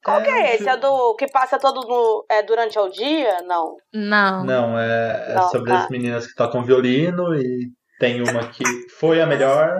[0.04, 0.56] Qual que um é esse?
[0.58, 3.42] filme- É do que passa todo no, é, durante o dia?
[3.42, 3.76] Não.
[3.92, 4.44] Não.
[4.44, 5.84] Não, é, é Não, sobre tá.
[5.84, 8.64] as meninas que tocam violino e tem uma que
[8.98, 9.78] foi a melhor,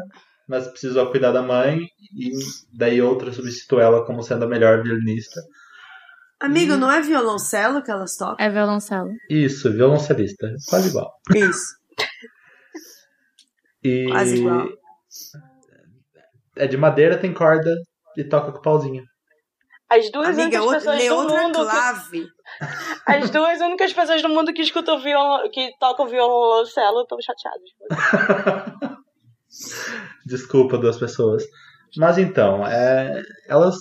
[0.49, 1.81] mas precisou cuidar da mãe
[2.17, 2.31] e
[2.73, 5.41] daí outra substituiu ela como sendo a melhor violinista.
[6.41, 8.45] Amigo, não é violoncelo que elas tocam?
[8.45, 9.11] É violoncelo.
[9.31, 11.13] Isso, violoncelista, quase igual.
[11.35, 11.77] Isso.
[13.85, 14.69] E Quase igual.
[16.57, 17.71] é de madeira, tem corda
[18.17, 19.03] e toca com o pauzinho.
[19.95, 21.59] As duas Amiga, únicas pessoas do mundo.
[21.59, 22.27] que- clave.
[23.07, 27.71] as duas únicas pessoas do mundo que escutam violon, que tocam violoncelo estão chateadas.
[30.25, 31.45] Desculpa, duas pessoas.
[31.97, 33.77] Mas então, é, elas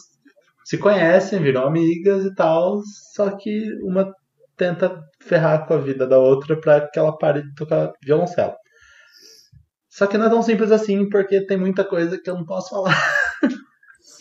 [0.65, 2.81] se conhecem, viram amigas e tal,
[3.15, 4.13] só que uma
[4.57, 8.53] tenta ferrar com a vida da outra pra que ela pare de tocar violoncelo.
[9.89, 12.69] Só que não é tão simples assim, porque tem muita coisa que eu não posso
[12.69, 12.91] falar.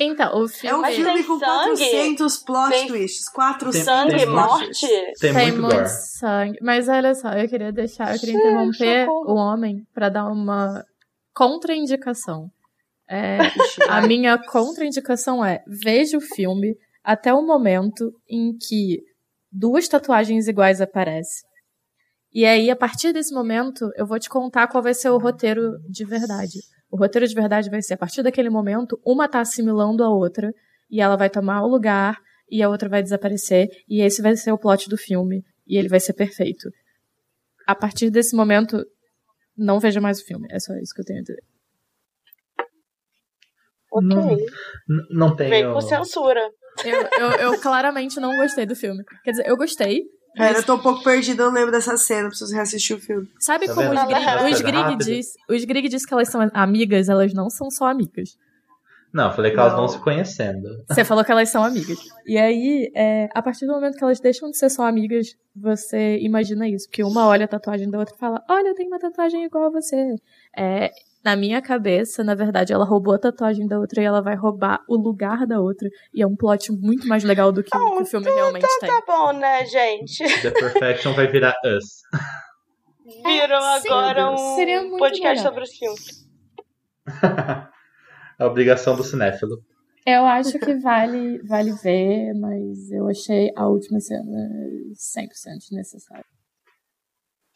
[0.03, 1.76] Então, o É filme um Mas filme tem com sangue?
[1.78, 3.28] 400 plot Tem- twists.
[3.28, 4.86] 400 Sangue, tem morte.
[4.88, 6.59] Tem, tem muito muito sangue.
[6.62, 9.30] Mas olha só, eu queria deixar, eu queria Sim, interromper socorro.
[9.32, 10.82] o homem pra dar uma
[11.34, 12.51] contraindicação.
[13.09, 13.38] É,
[13.88, 19.03] a minha contraindicação é: veja o filme até o momento em que
[19.53, 21.48] duas tatuagens iguais aparecem.
[22.32, 25.72] E aí, a partir desse momento, eu vou te contar qual vai ser o roteiro
[25.88, 26.61] de verdade.
[26.91, 30.53] O roteiro de verdade vai ser, a partir daquele momento, uma tá assimilando a outra,
[30.91, 32.18] e ela vai tomar o lugar,
[32.51, 35.88] e a outra vai desaparecer, e esse vai ser o plot do filme, e ele
[35.88, 36.68] vai ser perfeito.
[37.66, 38.84] A partir desse momento,
[39.57, 40.49] não veja mais o filme.
[40.51, 41.43] É só isso que eu tenho a dizer.
[43.93, 44.09] Ok.
[44.09, 44.38] Não,
[45.11, 45.72] não Vem tenho.
[45.72, 46.41] com censura.
[46.84, 49.05] Eu, eu, eu claramente não gostei do filme.
[49.24, 50.05] Quer dizer, eu gostei.
[50.34, 53.28] Pera, eu tô um pouco perdida, eu não lembro dessa cena, preciso reassistir o filme.
[53.38, 54.50] sabe Tá como vendo?
[54.52, 58.36] os Grig, diz, os Grig diz que elas são amigas, elas não são só amigas.
[59.12, 59.80] Não, falei que elas Não.
[59.80, 60.68] vão se conhecendo.
[60.88, 61.98] Você falou que elas são amigas.
[62.24, 66.16] E aí, é, a partir do momento que elas deixam de ser só amigas, você
[66.20, 66.88] imagina isso.
[66.88, 69.64] Que uma olha a tatuagem da outra e fala: Olha, eu tenho uma tatuagem igual
[69.66, 70.14] a você.
[70.56, 70.92] É,
[71.24, 74.82] na minha cabeça, na verdade, ela roubou a tatuagem da outra e ela vai roubar
[74.88, 75.88] o lugar da outra.
[76.14, 78.88] E é um plot muito mais legal do que o que o filme realmente tem.
[78.88, 80.24] Tá bom, né, gente?
[80.42, 82.02] The Perfection vai virar Us.
[83.24, 85.44] Viram sim, agora seria um muito podcast legal.
[85.44, 86.28] sobre os filmes.
[88.38, 89.56] a obrigação do cinéfilo.
[90.06, 94.48] Eu acho que vale, vale ver, mas eu achei a última cena
[94.94, 96.24] 100% desnecessária.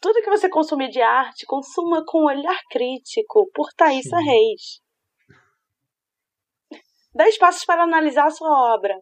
[0.05, 4.23] Tudo que você consumir de arte, consuma com olhar crítico, por Thaisa Sim.
[4.23, 4.79] Reis.
[7.15, 8.95] Dez passos para analisar a sua obra.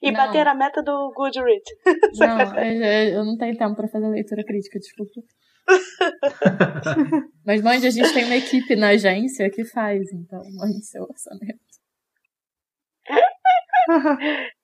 [0.00, 0.16] E Não.
[0.16, 1.62] bater a meta do Goodreads.
[2.18, 5.20] Não, eu, eu não tenho tempo pra fazer leitura crítica, desculpa.
[7.44, 11.60] Mas mande, a gente tem uma equipe na agência que faz, então mande seu orçamento.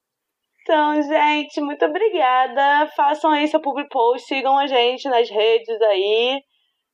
[0.64, 2.90] Então, gente, muito obrigada.
[2.96, 6.40] Façam aí seu public post, sigam a gente nas redes aí.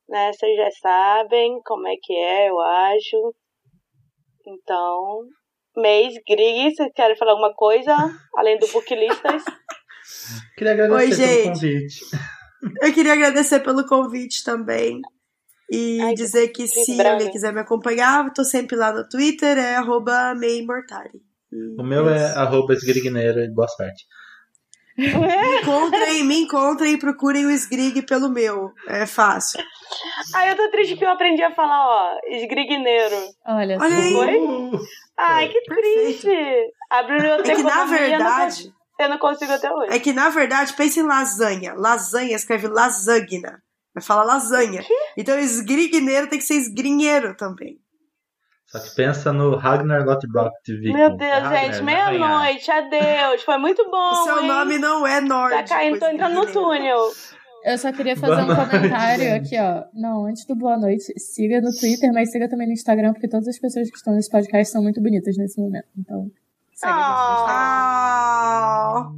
[0.09, 0.33] Né?
[0.33, 3.33] Vocês já sabem como é que é, eu acho.
[4.45, 5.21] Então,
[5.77, 7.95] mês, Grig, vocês querem falar alguma coisa?
[8.35, 9.41] Além do Booklistas?
[10.57, 11.41] Queria agradecer Oi, gente.
[11.41, 12.05] pelo convite.
[12.81, 14.99] Eu queria agradecer pelo convite também.
[15.71, 17.13] E Ai, dizer que se branca.
[17.13, 21.30] alguém quiser me acompanhar, eu tô sempre lá no Twitter, é arroba meimortari.
[21.77, 24.05] O meu é arroba esgrigneiro e boa sorte.
[24.97, 25.07] Me
[25.61, 28.71] encontrem, me encontrem e procurem o Sgrig pelo meu.
[28.87, 29.63] É fácil.
[30.35, 33.15] Ai, eu tô triste que eu aprendi a falar, ó, esgrigneiro.
[33.47, 34.01] Olha, Olha só.
[34.01, 34.13] aí.
[34.13, 34.37] Foi?
[34.39, 34.79] Uh,
[35.17, 36.21] Ai, que Perfeito.
[36.21, 36.73] triste.
[36.89, 39.93] A biblioteca É que na verdade, eu não consigo até hoje.
[39.95, 41.73] é que na verdade, pense em lasanha.
[41.73, 43.61] Lasanha escreve lasagna.
[43.93, 44.83] Vai falar lasanha.
[45.17, 47.77] Então esgrigneiro tem que ser esgrinheiro também.
[48.71, 50.93] Só que pensa no Ragnar Lothbrok TV.
[50.93, 53.43] Meu Deus, Ragnar, gente, meia-noite, adeus.
[53.43, 54.11] Foi muito bom.
[54.11, 54.47] o seu hein?
[54.47, 55.69] nome não é Tá nórdico.
[55.69, 56.97] caindo, tô entrando no túnel.
[57.63, 59.55] Eu só queria fazer Boa um noite, comentário gente.
[59.55, 59.83] aqui, ó.
[59.93, 63.47] Não, antes do boa noite, siga no Twitter, mas siga também no Instagram, porque todas
[63.47, 65.85] as pessoas que estão nesse podcast são muito bonitas nesse momento.
[65.97, 66.31] Então,
[66.73, 67.53] segue a gente no Instagram.
[67.53, 69.11] Ah,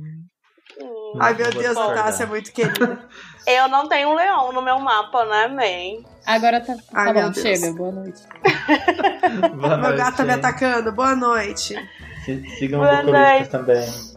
[0.82, 1.18] Hum.
[1.22, 1.94] ai, meu Deus, a.
[1.94, 3.08] Tássia é muito querida.
[3.46, 6.04] Eu não tenho um leão no meu mapa, né, man?
[6.26, 7.42] Agora tá, tá Ai, meu bom, Deus.
[7.60, 8.22] chega, boa noite.
[9.56, 10.92] Boa Meu noite, gato tá me atacando.
[10.92, 11.76] Boa noite.
[12.24, 13.50] Si- Sigam o Boa Boculistas noite.
[13.50, 14.14] também.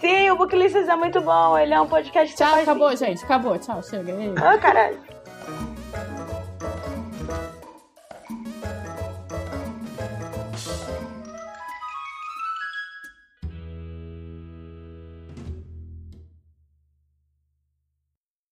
[0.00, 1.58] Sim, o Booklistas é muito bom.
[1.58, 3.22] Ele é um podcast que Tchau, acabou, gente.
[3.22, 4.10] Acabou, tchau, chega.
[4.12, 4.30] Ei.
[4.30, 4.98] Ô, caralho.